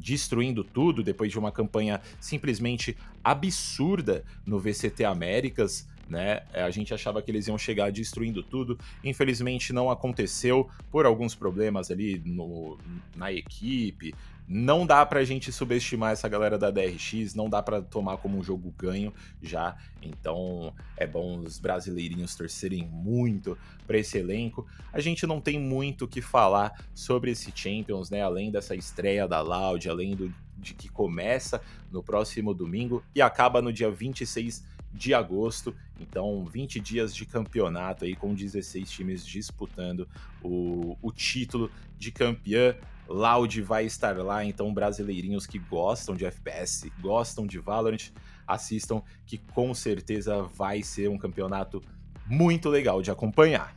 destruindo 0.00 0.64
tudo 0.64 1.02
depois 1.02 1.30
de 1.30 1.38
uma 1.38 1.52
campanha 1.52 2.00
simplesmente 2.18 2.96
absurda 3.22 4.24
no 4.46 4.58
VCT 4.58 5.04
Américas, 5.04 5.86
né? 6.10 6.42
A 6.52 6.70
gente 6.70 6.92
achava 6.92 7.22
que 7.22 7.30
eles 7.30 7.46
iam 7.46 7.56
chegar 7.56 7.92
destruindo 7.92 8.42
tudo. 8.42 8.76
Infelizmente 9.02 9.72
não 9.72 9.90
aconteceu 9.90 10.68
por 10.90 11.06
alguns 11.06 11.34
problemas 11.34 11.90
ali 11.90 12.20
no, 12.24 12.76
na 13.14 13.32
equipe, 13.32 14.12
não 14.52 14.84
dá 14.84 15.06
pra 15.06 15.22
gente 15.22 15.52
subestimar 15.52 16.10
essa 16.10 16.28
galera 16.28 16.58
da 16.58 16.72
DRX, 16.72 17.36
não 17.36 17.48
dá 17.48 17.62
para 17.62 17.80
tomar 17.80 18.16
como 18.16 18.36
um 18.36 18.42
jogo 18.42 18.74
ganho 18.76 19.14
já. 19.40 19.76
Então 20.02 20.74
é 20.96 21.06
bom 21.06 21.38
os 21.38 21.60
brasileirinhos 21.60 22.34
torcerem 22.34 22.84
muito 22.84 23.56
para 23.86 23.96
esse 23.98 24.18
elenco. 24.18 24.66
A 24.92 24.98
gente 24.98 25.24
não 25.24 25.40
tem 25.40 25.56
muito 25.56 26.04
o 26.04 26.08
que 26.08 26.20
falar 26.20 26.84
sobre 26.92 27.30
esse 27.30 27.52
Champions, 27.54 28.10
né? 28.10 28.22
Além 28.22 28.50
dessa 28.50 28.74
estreia 28.74 29.28
da 29.28 29.40
Loud, 29.40 29.88
além 29.88 30.16
do, 30.16 30.34
de 30.58 30.74
que 30.74 30.88
começa 30.88 31.62
no 31.88 32.02
próximo 32.02 32.52
domingo 32.52 33.04
e 33.14 33.22
acaba 33.22 33.62
no 33.62 33.72
dia 33.72 33.88
26 33.88 34.66
de 34.92 35.14
agosto. 35.14 35.74
Então, 35.98 36.44
20 36.44 36.80
dias 36.80 37.14
de 37.14 37.24
campeonato 37.26 38.04
aí 38.04 38.16
com 38.16 38.34
16 38.34 38.90
times 38.90 39.26
disputando 39.26 40.08
o, 40.42 40.96
o 41.00 41.12
título 41.12 41.70
de 41.98 42.10
campeã 42.10 42.74
Loud 43.10 43.60
vai 43.62 43.84
estar 43.84 44.16
lá, 44.18 44.44
então 44.44 44.72
brasileirinhos 44.72 45.44
que 45.44 45.58
gostam 45.58 46.14
de 46.14 46.24
FPS, 46.24 46.90
gostam 47.00 47.44
de 47.44 47.58
Valorant, 47.58 48.10
assistam 48.46 49.02
que 49.26 49.36
com 49.36 49.74
certeza 49.74 50.42
vai 50.42 50.80
ser 50.82 51.10
um 51.10 51.18
campeonato 51.18 51.82
muito 52.26 52.68
legal 52.68 53.02
de 53.02 53.10
acompanhar. 53.10 53.76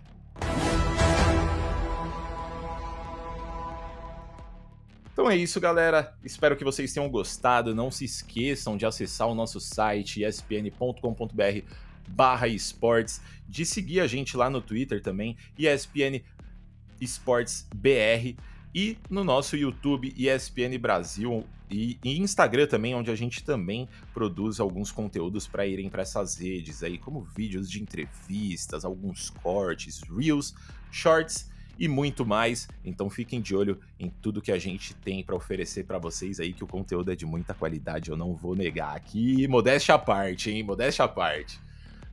Então 5.13 5.30
é 5.30 5.38
isso, 5.38 5.62
galera. 5.62 6.17
Espero 6.23 6.58
que 6.58 6.63
vocês 6.63 6.91
tenham 6.91 7.08
gostado. 7.08 7.76
Não 7.76 7.91
se 7.91 8.04
esqueçam 8.04 8.76
de 8.76 8.86
acessar 8.86 9.28
o 9.28 9.36
nosso 9.36 9.60
site 9.60 10.23
espn.com.br 10.23 11.62
barra 12.08 12.47
esportes, 12.47 13.21
de 13.47 13.65
seguir 13.65 14.02
a 14.02 14.08
gente 14.08 14.36
lá 14.36 14.49
no 14.49 14.60
Twitter 14.60 15.02
também, 15.02 15.38
ESPN 15.58 16.21
Esportes 16.99 17.67
BR 17.73 18.36
e 18.73 18.97
no 19.10 19.23
nosso 19.23 19.56
YouTube 19.56 20.13
ESPN 20.17 20.78
Brasil 20.80 21.45
e, 21.69 21.97
Instagram 22.04 22.67
também, 22.67 22.93
onde 22.93 23.10
a 23.10 23.15
gente 23.15 23.43
também 23.43 23.88
produz 24.13 24.60
alguns 24.60 24.91
conteúdos 24.91 25.47
para 25.47 25.65
irem 25.65 25.89
para 25.89 26.02
essas 26.02 26.38
redes 26.38 26.84
aí, 26.84 26.97
como 26.97 27.21
vídeos 27.21 27.69
de 27.69 27.82
entrevistas, 27.82 28.84
alguns 28.84 29.30
cortes, 29.30 30.02
reels, 30.02 30.54
shorts 30.91 31.53
e 31.78 31.88
muito 31.88 32.26
mais. 32.26 32.68
Então 32.84 33.10
fiquem 33.10 33.42
de 33.42 33.56
olho 33.56 33.80
em 34.00 34.10
tudo 34.10 34.42
que 34.42 34.52
a 34.52 34.58
gente 34.58 34.94
tem 34.96 35.24
para 35.24 35.36
oferecer 35.36 35.86
para 35.86 35.98
vocês 35.98 36.40
aí, 36.40 36.54
que 36.54 36.64
o 36.64 36.68
conteúdo 36.68 37.12
é 37.12 37.16
de 37.16 37.26
muita 37.26 37.54
qualidade, 37.54 38.10
eu 38.10 38.18
não 38.18 38.36
vou 38.36 38.56
negar 38.56 38.96
aqui. 38.96 39.48
Modéstia 39.48 39.96
à 39.96 40.00
parte, 40.00 40.52
hein? 40.52 40.64
Modéstia 40.64 41.06
à 41.06 41.08
parte. 41.08 41.60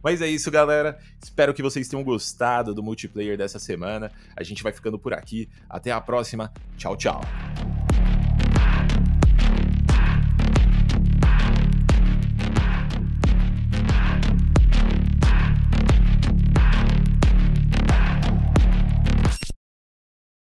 Mas 0.02 0.22
é 0.22 0.26
isso, 0.26 0.50
galera. 0.50 0.98
Espero 1.22 1.52
que 1.52 1.62
vocês 1.62 1.88
tenham 1.88 2.02
gostado 2.02 2.74
do 2.74 2.82
multiplayer 2.82 3.36
dessa 3.36 3.58
semana. 3.58 4.10
A 4.34 4.42
gente 4.42 4.62
vai 4.62 4.72
ficando 4.72 4.98
por 4.98 5.12
aqui. 5.12 5.48
Até 5.68 5.92
a 5.92 6.00
próxima. 6.00 6.52
Tchau, 6.76 6.96
tchau. 6.96 7.20